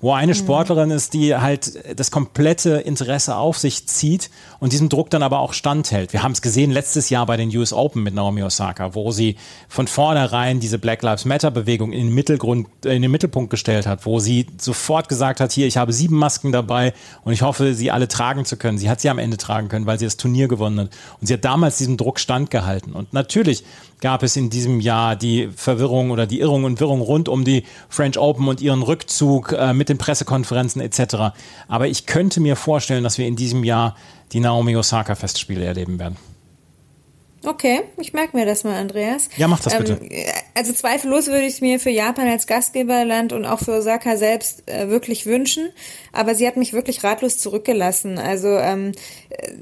wo 0.02 0.12
eine 0.12 0.32
mhm. 0.32 0.36
Sportlerin 0.36 0.90
ist, 0.90 1.14
die 1.14 1.34
halt 1.34 1.98
das 1.98 2.10
komplette 2.10 2.70
Interesse 2.70 3.36
auf 3.36 3.56
sich 3.56 3.86
zieht 3.86 4.30
und 4.58 4.72
diesem 4.72 4.88
Druck 4.88 5.08
dann 5.10 5.22
aber 5.22 5.38
auch 5.38 5.54
standhält. 5.54 6.12
Wir 6.12 6.24
haben 6.24 6.32
es 6.32 6.42
gesehen 6.42 6.72
letztes 6.72 7.08
Jahr 7.08 7.24
bei 7.24 7.36
den 7.36 7.56
US 7.56 7.72
Open 7.72 8.02
mit 8.02 8.12
Naomi 8.12 8.42
Osaka, 8.42 8.94
wo 8.96 9.12
sie 9.12 9.36
von 9.68 9.86
vornherein 9.86 10.58
diese 10.58 10.78
Black 10.78 11.02
Lives 11.02 11.24
Matter 11.24 11.52
Bewegung 11.52 11.92
in 11.92 12.08
den, 12.08 12.14
Mittelgrund, 12.14 12.66
in 12.84 13.00
den 13.00 13.10
Mittelpunkt 13.12 13.50
gestellt 13.50 13.86
hat, 13.86 14.04
wo 14.04 14.18
sie 14.18 14.46
sofort 14.58 15.08
gesagt 15.08 15.40
hat, 15.40 15.52
hier, 15.52 15.68
ich 15.68 15.76
habe 15.76 15.92
sieben 15.92 16.16
Masken 16.16 16.50
dabei 16.50 16.92
und 17.24 17.32
ich 17.32 17.42
hoffe, 17.42 17.72
sie 17.74 17.92
alle 17.92 18.08
tragen 18.08 18.44
zu 18.44 18.56
können. 18.56 18.78
Sie 18.78 18.90
hat 18.90 19.00
sie 19.00 19.08
am 19.08 19.20
Ende 19.20 19.36
tragen 19.36 19.68
können, 19.68 19.86
weil 19.86 20.00
sie 20.00 20.04
das 20.04 20.16
Turnier 20.16 20.48
gewonnen 20.48 20.80
hat. 20.80 20.90
Und 21.20 21.28
sie 21.28 21.34
hat 21.34 21.44
damals 21.44 21.78
diesem 21.78 21.96
Druck 21.96 22.18
standgehalten. 22.18 22.92
Und 22.92 23.12
natürlich 23.12 23.62
gab 24.02 24.22
es 24.22 24.36
in 24.36 24.50
diesem 24.50 24.80
Jahr 24.80 25.16
die 25.16 25.48
Verwirrung 25.54 26.10
oder 26.10 26.26
die 26.26 26.40
Irrung 26.40 26.64
und 26.64 26.80
Wirrung 26.80 27.00
rund 27.00 27.28
um 27.30 27.44
die 27.44 27.62
French 27.88 28.18
Open 28.18 28.48
und 28.48 28.60
ihren 28.60 28.82
Rückzug 28.82 29.52
äh, 29.52 29.72
mit 29.72 29.88
den 29.88 29.96
Pressekonferenzen 29.96 30.82
etc. 30.82 31.32
Aber 31.68 31.86
ich 31.86 32.04
könnte 32.04 32.40
mir 32.40 32.56
vorstellen, 32.56 33.04
dass 33.04 33.16
wir 33.16 33.26
in 33.26 33.36
diesem 33.36 33.64
Jahr 33.64 33.96
die 34.32 34.40
Naomi 34.40 34.76
Osaka 34.76 35.14
Festspiele 35.14 35.64
erleben 35.64 35.98
werden. 35.98 36.16
Okay, 37.44 37.80
ich 37.98 38.12
merke 38.12 38.36
mir 38.36 38.46
das 38.46 38.62
mal, 38.62 38.76
Andreas. 38.76 39.28
Ja, 39.36 39.48
mach 39.48 39.58
das 39.58 39.76
bitte. 39.76 39.98
Ähm, 40.00 40.26
also 40.54 40.72
zweifellos 40.72 41.26
würde 41.26 41.42
ich 41.42 41.54
es 41.54 41.60
mir 41.60 41.80
für 41.80 41.90
Japan 41.90 42.28
als 42.28 42.46
Gastgeberland 42.46 43.32
und 43.32 43.44
auch 43.46 43.58
für 43.58 43.72
Osaka 43.72 44.16
selbst 44.16 44.68
äh, 44.70 44.88
wirklich 44.88 45.26
wünschen. 45.26 45.70
Aber 46.12 46.36
sie 46.36 46.46
hat 46.46 46.56
mich 46.56 46.72
wirklich 46.72 47.02
ratlos 47.02 47.38
zurückgelassen. 47.38 48.18
Also 48.18 48.48
ähm, 48.48 48.92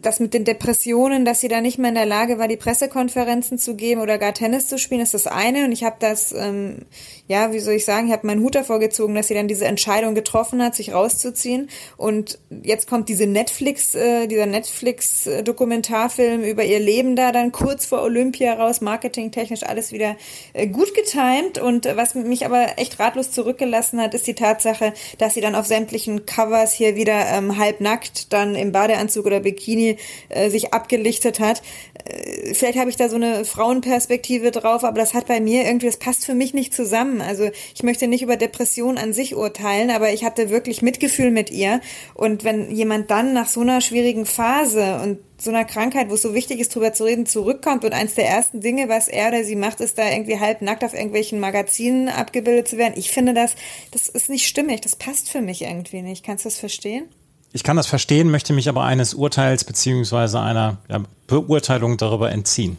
das 0.01 0.21
mit 0.21 0.35
den 0.35 0.45
Depressionen, 0.45 1.25
dass 1.25 1.41
sie 1.41 1.49
da 1.49 1.63
nicht 1.63 1.79
mehr 1.79 1.89
in 1.89 1.95
der 1.95 2.07
Lage 2.07 2.39
war, 2.39 2.49
die 2.49 2.59
Pressekonferenzen 2.59 3.57
zu 3.57 3.77
geben 3.77 4.03
oder 4.03 4.19
gar 4.19 4.35
Tennis 4.35 4.69
zu 4.69 4.79
spielen, 4.79 5.01
ist 5.01 5.15
das 5.15 5.27
eine. 5.27 5.65
Und 5.65 5.73
ich 5.73 5.85
habe 5.85 5.97
das, 6.01 6.33
ähm, 6.33 6.87
ja, 7.31 7.53
wie 7.53 7.61
soll 7.61 7.75
ich 7.75 7.85
sagen, 7.85 8.09
ich 8.09 8.13
habe 8.13 8.27
meinen 8.27 8.43
Hut 8.43 8.57
davor 8.57 8.81
gezogen, 8.81 9.15
dass 9.15 9.29
sie 9.29 9.35
dann 9.35 9.47
diese 9.47 9.65
Entscheidung 9.65 10.17
getroffen 10.17 10.61
hat, 10.61 10.75
sich 10.75 10.93
rauszuziehen. 10.93 11.71
Und 11.97 12.41
jetzt 12.65 12.89
kommt 12.89 13.09
diese 13.09 13.29
Netflix, 13.29 13.95
äh, 13.95 14.27
dieser 14.27 14.47
Netflix-Dokumentarfilm 14.47 16.43
über 16.43 16.65
ihr 16.65 16.81
Leben 16.81 17.15
da 17.15 17.31
dann 17.31 17.53
kurz 17.53 17.87
vor 17.87 18.03
Olympia 18.03 18.55
raus, 18.55 18.81
marketingtechnisch 18.81 19.63
alles 19.63 19.93
wieder 19.93 20.17
äh, 20.55 20.67
gut 20.67 20.93
getimt. 20.93 21.59
Und 21.59 21.85
was 21.95 22.17
mich 22.17 22.45
aber 22.45 22.79
echt 22.79 22.99
ratlos 22.99 23.31
zurückgelassen 23.31 24.01
hat, 24.01 24.13
ist 24.15 24.27
die 24.27 24.35
Tatsache, 24.35 24.93
dass 25.19 25.35
sie 25.35 25.41
dann 25.41 25.55
auf 25.55 25.67
sämtlichen 25.67 26.27
Covers 26.27 26.73
hier 26.73 26.97
wieder 26.97 27.29
ähm, 27.29 27.59
halbnackt 27.59 28.33
dann 28.33 28.57
im 28.57 28.73
Badeanzug 28.73 29.27
oder 29.27 29.39
Bikini 29.39 29.99
äh, 30.31 30.51
sich 30.51 30.75
abgelichtet 30.75 31.39
hat. 31.39 31.63
Äh, 32.05 32.55
vielleicht 32.55 32.77
habe 32.77 32.91
ich 32.91 32.97
da 32.97 33.09
so 33.09 33.15
eine 33.15 33.45
Frauenperspektive 33.45 34.51
drauf, 34.51 34.83
aber 34.83 34.99
das 34.99 35.15
hat 35.15 35.29
bei 35.29 35.41
mir 35.41 35.65
irgendwie, 35.65 35.87
das 35.87 35.99
passt 35.99 36.27
für 36.27 36.35
mich 36.35 36.55
nicht 36.55 36.75
zusammen. 36.75 37.20
Also 37.21 37.51
ich 37.75 37.83
möchte 37.83 38.09
nicht 38.09 38.23
über 38.23 38.37
Depression 38.37 38.99
an 38.99 39.13
sich 39.13 39.35
urteilen, 39.35 39.91
aber 39.91 40.13
ich 40.13 40.25
hatte 40.25 40.51
wirklich 40.51 40.83
Mitgefühl 40.83 41.31
mit 41.31 41.51
ihr. 41.51 41.81
Und 42.15 42.45
wenn 42.45 42.71
jemand 42.71 43.11
dann 43.11 43.33
nach 43.33 43.49
so 43.49 43.61
einer 43.61 43.81
schwierigen 43.81 44.27
Phase 44.27 45.01
und 45.03 45.19
so 45.39 45.51
einer 45.51 45.65
Krankheit, 45.65 46.11
wo 46.11 46.15
es 46.15 46.23
so 46.23 46.35
wichtig 46.35 46.61
ist, 46.61 46.75
drüber 46.75 46.93
zu 46.93 47.05
reden, 47.05 47.27
zurückkommt 47.27 47.85
und 47.85 47.93
eins 47.93 48.15
der 48.15 48.29
ersten 48.29 48.61
Dinge, 48.61 48.89
was 48.89 49.09
er 49.09 49.29
oder 49.29 49.45
sie 49.45 49.57
macht, 49.57 49.81
ist 49.81 49.99
da 49.99 50.11
irgendwie 50.11 50.39
halb 50.39 50.61
nackt 50.63 50.85
auf 50.85 50.95
irgendwelchen 50.95 51.41
Magazinen 51.41 52.09
abgebildet 52.09 52.69
zu 52.69 52.77
werden. 52.77 52.95
Ich 52.97 53.11
finde 53.11 53.35
das, 53.35 53.55
das 53.91 54.09
ist 54.09 54.29
nicht 54.29 54.47
stimmig. 54.47 54.83
Das 54.83 54.97
passt 54.97 55.31
für 55.31 55.41
mich 55.41 55.63
irgendwie 55.63 56.03
nicht. 56.03 56.25
Kannst 56.25 56.45
du 56.45 56.49
das 56.49 56.59
verstehen? 56.59 57.09
Ich 57.53 57.65
kann 57.65 57.77
das 57.77 57.87
verstehen, 57.87 58.31
möchte 58.31 58.53
mich 58.53 58.69
aber 58.69 58.85
eines 58.85 59.15
Urteils 59.15 59.65
beziehungsweise 59.65 60.41
einer 60.41 60.79
Beurteilung 61.27 61.97
darüber 61.97 62.31
entziehen. 62.31 62.79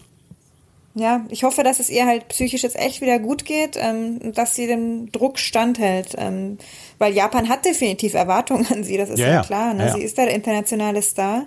Ja, 0.93 1.25
ich 1.30 1.43
hoffe, 1.43 1.63
dass 1.63 1.80
es 1.80 1.89
ihr 1.89 2.06
halt 2.06 2.27
psychisch 2.27 2.63
jetzt 2.63 2.75
echt 2.75 2.99
wieder 2.99 3.17
gut 3.19 3.45
geht, 3.45 3.77
ähm, 3.80 4.34
dass 4.34 4.56
sie 4.56 4.67
dem 4.67 5.12
Druck 5.12 5.39
standhält. 5.39 6.15
Ähm, 6.17 6.58
weil 6.97 7.13
Japan 7.13 7.47
hat 7.47 7.65
definitiv 7.65 8.13
Erwartungen 8.13 8.67
an 8.71 8.84
sie, 8.84 8.97
das 8.97 9.10
ist 9.10 9.19
ja, 9.19 9.30
ja 9.30 9.41
klar. 9.41 9.73
Ne? 9.73 9.88
Ja, 9.88 9.93
sie 9.93 10.01
ist 10.01 10.17
da 10.17 10.25
der 10.25 10.36
internationale 10.36 11.01
Star. 11.01 11.43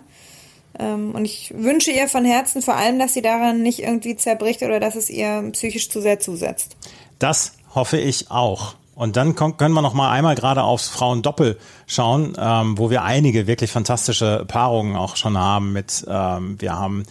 Ähm, 0.78 1.12
und 1.14 1.24
ich 1.24 1.52
wünsche 1.54 1.90
ihr 1.90 2.08
von 2.08 2.24
Herzen 2.24 2.62
vor 2.62 2.76
allem, 2.76 2.98
dass 2.98 3.12
sie 3.12 3.22
daran 3.22 3.62
nicht 3.62 3.80
irgendwie 3.80 4.16
zerbricht 4.16 4.62
oder 4.62 4.80
dass 4.80 4.96
es 4.96 5.10
ihr 5.10 5.42
psychisch 5.52 5.90
zu 5.90 6.00
sehr 6.00 6.20
zusetzt. 6.20 6.76
Das 7.18 7.52
hoffe 7.74 7.98
ich 7.98 8.30
auch. 8.30 8.74
Und 8.94 9.16
dann 9.16 9.34
können 9.34 9.74
wir 9.74 9.82
noch 9.82 9.94
mal 9.94 10.10
einmal 10.10 10.36
gerade 10.36 10.62
aufs 10.62 10.88
Frauendoppel 10.88 11.58
schauen, 11.86 12.36
ähm, 12.38 12.78
wo 12.78 12.90
wir 12.90 13.02
einige 13.02 13.46
wirklich 13.46 13.70
fantastische 13.70 14.44
Paarungen 14.46 14.96
auch 14.96 15.16
schon 15.16 15.36
haben. 15.36 15.72
Mit 15.72 16.04
ähm, 16.08 16.60
wir 16.60 16.78
haben 16.78 17.04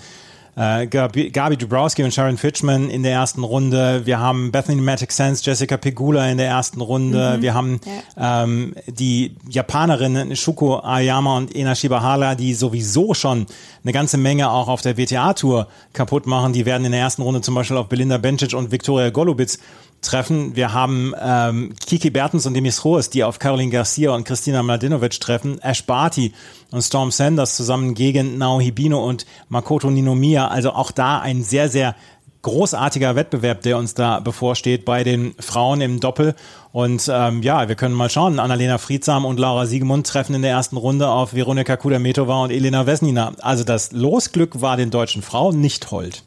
äh, 0.56 0.88
Gabi, 0.88 1.30
Gabi 1.30 1.58
Dubrowski 1.58 2.04
und 2.04 2.14
Sharon 2.14 2.38
Fitchman 2.38 2.90
in 2.90 3.04
der 3.04 3.14
ersten 3.14 3.44
Runde. 3.44 4.02
Wir 4.06 4.20
haben 4.20 4.52
Bethany 4.52 4.82
Matic 4.82 5.12
Sense, 5.12 5.44
Jessica 5.44 5.78
Pegula 5.78 6.30
in 6.30 6.38
der 6.38 6.48
ersten 6.48 6.82
Runde. 6.82 7.38
Mhm. 7.38 7.42
Wir 7.42 7.54
haben 7.54 7.82
ja. 8.16 8.44
ähm, 8.44 8.76
die 8.88 9.36
Japanerinnen 9.50 10.36
Shuko 10.36 10.80
Ayama 10.80 11.38
und 11.38 11.56
Ena 11.56 11.76
Shibahara, 11.76 12.36
die 12.36 12.54
sowieso 12.54 13.14
schon 13.14 13.48
eine 13.84 13.94
ganze 13.94 14.18
Menge 14.18 14.50
auch 14.50 14.68
auf 14.68 14.82
der 14.82 14.98
WTA-Tour 14.98 15.68
kaputt 15.94 16.28
machen. 16.28 16.54
Die 16.54 16.66
werden 16.66 16.86
in 16.86 16.92
der 16.92 17.02
ersten 17.02 17.24
Runde 17.24 17.42
zum 17.42 17.56
Beispiel 17.56 17.78
auf 17.78 17.90
Belinda 17.90 18.18
Bencic 18.18 18.54
und 18.54 18.72
Viktoria 18.72 19.10
Golubitz 19.10 19.60
treffen. 20.04 20.56
Wir 20.56 20.74
haben 20.74 21.14
ähm, 21.20 21.74
Kiki 21.86 22.10
Bertens 22.10 22.46
und 22.46 22.54
Demis 22.54 22.86
Roes, 22.86 23.10
die 23.10 23.24
auf 23.24 23.40
Caroline 23.40 23.72
Garcia 23.72 24.12
und 24.12 24.26
Christina 24.26 24.62
Mladenovic 24.62 25.20
treffen. 25.20 25.60
Ash 25.62 25.84
Barty 25.84 26.34
und 26.72 26.82
Storm 26.82 27.12
Sanders 27.12 27.56
zusammen 27.56 27.96
gegen 27.96 28.38
Nao 28.38 28.62
Hibino 28.62 29.04
und 29.04 29.26
Makoto 29.50 29.90
Ninomiya. 29.90 30.48
Also 30.48 30.74
auch 30.74 30.92
da 30.92 31.20
ein 31.20 31.44
sehr, 31.44 31.70
sehr 31.70 31.96
großartiger 32.44 33.16
Wettbewerb, 33.16 33.62
der 33.62 33.78
uns 33.78 33.96
da 33.96 34.20
bevorsteht 34.20 34.86
bei 34.86 35.04
den 35.04 35.34
Frauen 35.40 35.82
im 35.82 36.00
Doppel. 36.00 36.36
Und 36.72 37.10
ähm, 37.12 37.42
ja, 37.42 37.68
wir 37.68 37.76
können 37.76 37.96
mal 37.96 38.10
schauen. 38.10 38.40
Annalena 38.40 38.78
Friedsam 38.78 39.26
und 39.26 39.40
Laura 39.40 39.66
Siegemund 39.66 40.06
treffen 40.06 40.36
in 40.36 40.42
der 40.42 40.52
ersten 40.52 40.78
Runde 40.78 41.08
auf 41.08 41.34
Veronika 41.34 41.78
Kudametova 41.78 42.44
und 42.44 42.52
Elena 42.52 42.86
Vesnina. 42.86 43.34
Also 43.42 43.64
das 43.64 43.92
Losglück 43.92 44.62
war 44.62 44.78
den 44.78 44.92
deutschen 44.92 45.22
Frauen 45.22 45.62
nicht 45.62 45.90
hold. 45.90 46.24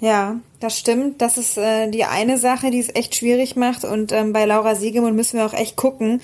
Ja, 0.00 0.38
das 0.60 0.78
stimmt. 0.78 1.20
Das 1.20 1.38
ist 1.38 1.58
äh, 1.58 1.88
die 1.90 2.04
eine 2.04 2.38
Sache, 2.38 2.70
die 2.70 2.78
es 2.78 2.94
echt 2.94 3.16
schwierig 3.16 3.56
macht. 3.56 3.84
Und 3.84 4.12
ähm, 4.12 4.32
bei 4.32 4.44
Laura 4.44 4.76
Siegemund 4.76 5.16
müssen 5.16 5.38
wir 5.38 5.46
auch 5.46 5.54
echt 5.54 5.74
gucken, 5.76 6.20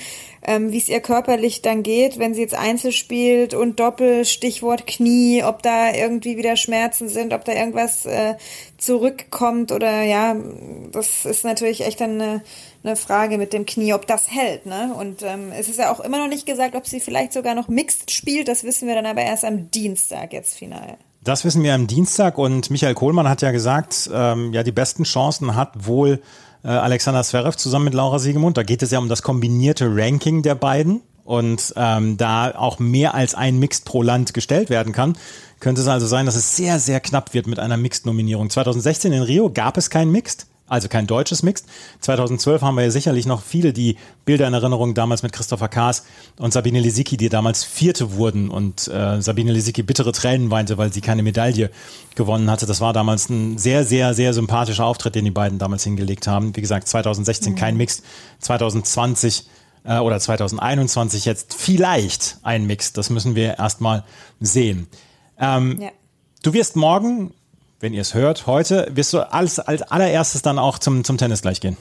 ähm, 0.47 0.71
wie 0.71 0.79
es 0.79 0.89
ihr 0.89 1.01
körperlich 1.01 1.61
dann 1.61 1.83
geht, 1.83 2.21
wenn 2.21 2.35
sie 2.35 2.43
jetzt 2.43 2.55
Einzel 2.55 2.93
spielt 2.93 3.53
und 3.53 3.81
Doppel, 3.81 4.25
Stichwort 4.27 4.87
Knie, 4.87 5.43
ob 5.43 5.63
da 5.63 5.93
irgendwie 5.93 6.37
wieder 6.37 6.57
Schmerzen 6.57 7.09
sind, 7.09 7.33
ob 7.33 7.45
da 7.45 7.53
irgendwas 7.53 8.07
äh, 8.07 8.37
zurückkommt 8.79 9.73
oder 9.73 10.03
ja, 10.03 10.37
das 10.93 11.25
ist 11.25 11.45
natürlich 11.45 11.81
echt 11.81 12.01
eine, 12.01 12.43
eine 12.85 12.95
Frage 12.95 13.39
mit 13.39 13.53
dem 13.53 13.67
Knie, 13.67 13.95
ob 13.95 14.07
das 14.07 14.31
hält. 14.31 14.67
Ne? 14.67 14.95
Und 14.97 15.23
ähm, 15.23 15.51
es 15.59 15.69
ist 15.69 15.81
ja 15.81 15.91
auch 15.91 16.01
immer 16.01 16.19
noch 16.19 16.29
nicht 16.29 16.47
gesagt, 16.47 16.77
ob 16.77 16.87
sie 16.87 17.01
vielleicht 17.01 17.33
sogar 17.33 17.57
noch 17.57 17.67
Mixed 17.67 18.13
spielt. 18.13 18.47
Das 18.47 18.63
wissen 18.63 18.87
wir 18.87 18.95
dann 18.95 19.07
aber 19.07 19.23
erst 19.23 19.45
am 19.45 19.71
Dienstag 19.73 20.33
jetzt 20.33 20.57
final. 20.57 20.99
Das 21.25 21.47
wissen 21.47 21.63
wir 21.63 21.75
am 21.75 21.87
Dienstag 21.87 22.37
und 22.37 22.71
Michael 22.71 22.93
Kohlmann 22.93 23.27
hat 23.31 23.41
ja 23.41 23.51
gesagt, 23.51 24.11
ähm, 24.13 24.53
ja, 24.53 24.63
die 24.63 24.73
besten 24.73 25.05
Chancen 25.05 25.55
hat 25.55 25.87
wohl 25.87 26.21
äh, 26.63 26.69
Alexander 26.69 27.25
Zverev 27.25 27.57
zusammen 27.57 27.87
mit 27.87 27.95
Laura 27.95 28.19
Siegemund. 28.19 28.59
Da 28.59 28.63
geht 28.63 28.83
es 28.83 28.91
ja 28.91 28.99
um 28.99 29.09
das 29.09 29.23
kombinierte 29.23 29.89
Ranking 29.91 30.43
der 30.43 30.55
beiden 30.55 31.01
und 31.25 31.73
ähm, 31.77 32.19
da 32.19 32.51
auch 32.55 32.79
mehr 32.79 33.15
als 33.15 33.35
ein 33.35 33.59
Mixed 33.59 33.87
pro 33.87 34.03
Land 34.03 34.35
gestellt 34.35 34.69
werden 34.69 34.93
kann, 34.93 35.17
könnte 35.61 35.81
es 35.81 35.89
also 35.89 36.07
sein, 36.07 36.27
dass 36.27 36.37
es 36.37 36.57
sehr, 36.57 36.79
sehr 36.79 37.01
knapp 37.01 37.33
wird 37.33 37.47
mit 37.47 37.59
einer 37.59 37.79
Mixed-Nominierung. 37.79 38.51
2016 38.51 39.11
in 39.15 39.23
Rio 39.23 39.49
gab 39.49 39.79
es 39.79 39.89
kein 39.89 40.11
Mixed 40.11 40.47
also 40.66 40.88
kein 40.88 41.07
deutsches 41.07 41.42
Mixed. 41.42 41.66
2012 42.00 42.62
haben 42.62 42.77
wir 42.77 42.85
ja 42.85 42.90
sicherlich 42.90 43.27
noch 43.27 43.42
viele, 43.42 43.72
die 43.72 43.96
Bilder 44.24 44.48
in 44.48 44.55
Erinnerung 44.55 44.94
damals 44.94 45.22
mit 45.22 45.33
Christopher 45.33 45.68
Kaas 45.68 46.05
und 46.38 46.53
Sabine 46.53 46.81
Lisicki, 46.81 47.16
die 47.16 47.29
damals 47.29 47.64
Vierte 47.64 48.14
wurden 48.14 48.48
und 48.48 48.88
äh, 48.88 49.20
Sabine 49.20 49.53
Lisicki 49.53 49.83
bittere 49.83 50.12
Tränen 50.12 50.50
weinte, 50.50 50.79
weil 50.79 50.92
sie 50.92 51.03
keine 51.03 51.22
Medaille 51.22 51.70
gewonnen 52.14 52.50
hatte. 52.50 52.64
Das 52.64 52.81
war 52.81 52.92
damals 52.92 53.29
ein 53.29 53.59
sehr, 53.59 53.85
sehr, 53.85 54.14
sehr 54.14 54.33
sympathischer 54.33 54.87
Auftritt, 54.87 55.14
den 55.14 55.27
die 55.27 55.31
beiden 55.31 55.59
damals 55.59 55.85
hingelegt 55.85 56.27
haben. 56.27 56.57
Wie 56.57 56.61
gesagt, 56.62 56.88
2016 56.88 57.53
mhm. 57.53 57.57
kein 57.57 57.77
Mixed, 57.77 58.03
2020 58.40 59.46
äh, 59.85 59.98
oder 59.98 60.18
2021 60.18 61.27
jetzt 61.27 61.55
vielleicht 61.55 62.38
ein 62.42 62.66
Mixed. 62.66 62.96
Das 62.96 63.11
müssen 63.11 63.35
wir 63.35 63.59
erstmal 63.59 64.05
sehen. 64.40 64.87
Ähm, 65.38 65.79
ja. 65.81 65.90
Du 66.42 66.53
wirst 66.53 66.77
morgen 66.77 67.35
wenn 67.85 67.92
ihr 67.92 68.01
es 68.01 68.14
hört, 68.14 68.47
heute 68.47 68.88
wirst 68.94 69.12
du 69.12 69.20
alles 69.31 69.61
als 69.61 69.83
allererstes 69.83 70.40
dann 70.40 70.59
auch 70.59 70.79
zum, 70.79 71.05
zum 71.05 71.18
Tennis 71.18 71.42
gleich 71.42 71.61
gehen. 71.61 71.77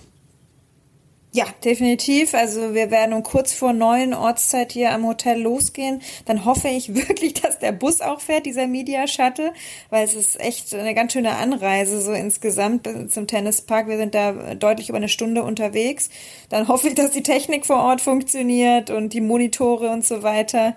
Ja, 1.32 1.46
definitiv. 1.64 2.34
Also 2.34 2.76
wir 2.76 2.92
werden 2.92 3.14
um 3.14 3.24
kurz 3.24 3.54
vor 3.54 3.72
neun 3.72 4.14
Ortszeit 4.14 4.74
hier 4.74 4.92
am 4.92 5.08
Hotel 5.08 5.42
losgehen. 5.42 6.02
Dann 6.26 6.44
hoffe 6.44 6.68
ich 6.68 6.94
wirklich, 7.08 7.36
dass 7.36 7.58
der 7.58 7.72
Bus 7.72 8.02
auch 8.02 8.20
fährt, 8.20 8.46
dieser 8.46 8.68
Media 8.68 9.08
Shuttle, 9.08 9.54
weil 9.90 10.04
es 10.04 10.14
ist 10.14 10.40
echt 10.42 10.76
eine 10.76 10.94
ganz 10.94 11.14
schöne 11.14 11.38
Anreise 11.38 12.02
so 12.02 12.12
insgesamt 12.12 12.88
zum 13.10 13.26
Tennispark. 13.26 13.88
Wir 13.88 13.98
sind 13.98 14.14
da 14.14 14.56
deutlich 14.56 14.90
über 14.90 14.98
eine 14.98 15.10
Stunde 15.10 15.42
unterwegs. 15.42 16.10
Dann 16.50 16.68
hoffe 16.68 16.90
ich, 16.90 16.96
dass 16.96 17.12
die 17.12 17.24
Technik 17.24 17.66
vor 17.66 17.78
Ort 17.78 18.02
funktioniert 18.02 18.90
und 18.90 19.14
die 19.14 19.22
Monitore 19.22 19.90
und 19.90 20.06
so 20.06 20.22
weiter. 20.22 20.76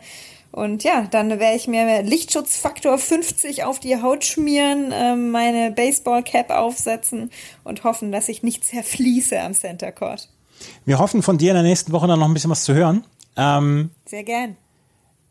Und 0.57 0.85
ja, 0.85 1.07
dann 1.11 1.29
werde 1.29 1.55
ich 1.55 1.69
mir 1.69 2.03
Lichtschutzfaktor 2.03 2.97
50 2.97 3.65
auf 3.65 3.79
die 3.79 4.01
Haut 4.01 4.25
schmieren, 4.25 4.91
äh, 4.91 5.15
meine 5.15 5.71
Baseball-Cap 5.71 6.49
aufsetzen 6.49 7.31
und 7.63 7.85
hoffen, 7.85 8.11
dass 8.11 8.31
ich 8.31 8.43
nicht 8.43 8.65
zerfließe 8.65 9.39
am 9.39 9.53
Center 9.53 9.93
Court. 9.93 10.31
Wir 10.87 10.99
hoffen 10.99 11.23
von 11.23 11.37
dir 11.37 11.51
in 11.51 11.57
der 11.57 11.63
nächsten 11.63 11.93
Woche 11.93 12.07
dann 12.07 12.19
noch 12.19 12.27
ein 12.27 12.33
bisschen 12.33 12.49
was 12.49 12.65
zu 12.65 12.73
hören. 12.73 13.05
Ähm, 13.37 13.91
sehr 14.07 14.25
gern. 14.25 14.57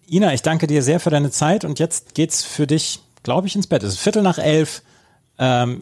Ina, 0.07 0.31
ich 0.31 0.43
danke 0.43 0.67
dir 0.67 0.83
sehr 0.83 0.99
für 0.99 1.09
deine 1.09 1.31
Zeit 1.31 1.65
und 1.65 1.79
jetzt 1.79 2.13
geht's 2.13 2.43
für 2.43 2.67
dich, 2.67 2.99
glaube 3.23 3.47
ich, 3.47 3.55
ins 3.55 3.65
Bett. 3.65 3.81
Es 3.81 3.93
ist 3.93 3.99
Viertel 4.01 4.21
nach 4.21 4.37
elf 4.37 4.83
ähm, 5.39 5.81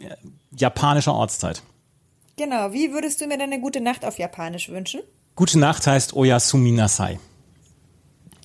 japanischer 0.55 1.15
Ortszeit. 1.15 1.61
Genau. 2.37 2.71
Wie 2.71 2.93
würdest 2.93 3.19
du 3.19 3.27
mir 3.27 3.37
denn 3.37 3.51
eine 3.51 3.59
gute 3.59 3.81
Nacht 3.81 4.05
auf 4.05 4.17
Japanisch 4.17 4.69
wünschen? 4.69 5.01
Gute 5.35 5.59
Nacht 5.59 5.85
heißt 5.85 6.13
Oyasumi 6.13 6.71
Nasai. 6.71 7.19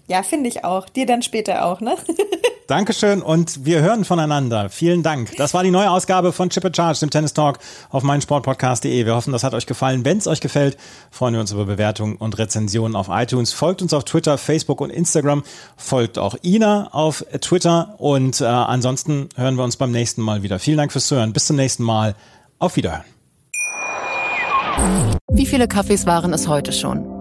Ja, 0.09 0.23
finde 0.23 0.49
ich 0.49 0.65
auch. 0.65 0.89
Dir 0.89 1.07
dann 1.07 1.23
später 1.23 1.65
auch, 1.67 1.81
ne? 1.81 1.95
Dankeschön 2.67 3.23
und 3.23 3.65
wir 3.65 3.81
hören 3.81 4.05
voneinander. 4.05 4.69
Vielen 4.69 5.03
Dank. 5.03 5.35
Das 5.37 5.55
war 5.55 5.63
die 5.63 5.71
neue 5.71 5.91
Ausgabe 5.91 6.33
von 6.33 6.51
Chip 6.51 6.65
Charge, 6.75 7.01
dem 7.01 7.11
Tennis 7.11 7.33
Talk 7.33 7.59
auf 7.91 8.03
meinsportpodcast.de. 8.03 9.07
Wir 9.07 9.15
hoffen, 9.15 9.33
das 9.33 9.43
hat 9.45 9.55
euch 9.55 9.67
gefallen. 9.67 10.05
Wenn 10.05 10.19
es 10.19 10.27
euch 10.27 10.41
gefällt, 10.41 10.77
freuen 11.11 11.33
wir 11.35 11.41
uns 11.41 11.53
über 11.53 11.65
Bewertungen 11.65 12.17
und 12.17 12.37
Rezensionen 12.39 12.95
auf 12.95 13.09
iTunes. 13.11 13.53
Folgt 13.53 13.81
uns 13.81 13.95
auf 13.95 14.05
Twitter, 14.05 14.37
Facebook 14.37 14.83
und 14.83 14.91
Instagram. 14.91 15.45
Folgt 15.77 16.19
auch 16.19 16.37
Ina 16.43 16.89
auf 16.93 17.25
Twitter 17.41 17.95
und 17.99 18.41
äh, 18.41 18.45
ansonsten 18.45 19.29
hören 19.37 19.57
wir 19.57 19.65
uns 19.65 19.77
beim 19.77 19.91
nächsten 19.91 20.21
Mal 20.21 20.43
wieder. 20.43 20.59
Vielen 20.59 20.77
Dank 20.79 20.93
fürs 20.93 21.07
Zuhören. 21.07 21.33
Bis 21.33 21.47
zum 21.47 21.57
nächsten 21.57 21.85
Mal. 21.85 22.15
Auf 22.59 22.77
Wiederhören. 22.77 23.05
Wie 25.31 25.47
viele 25.47 25.69
Kaffees 25.69 26.07
waren 26.07 26.33
es 26.33 26.49
heute 26.49 26.73
schon? 26.73 27.18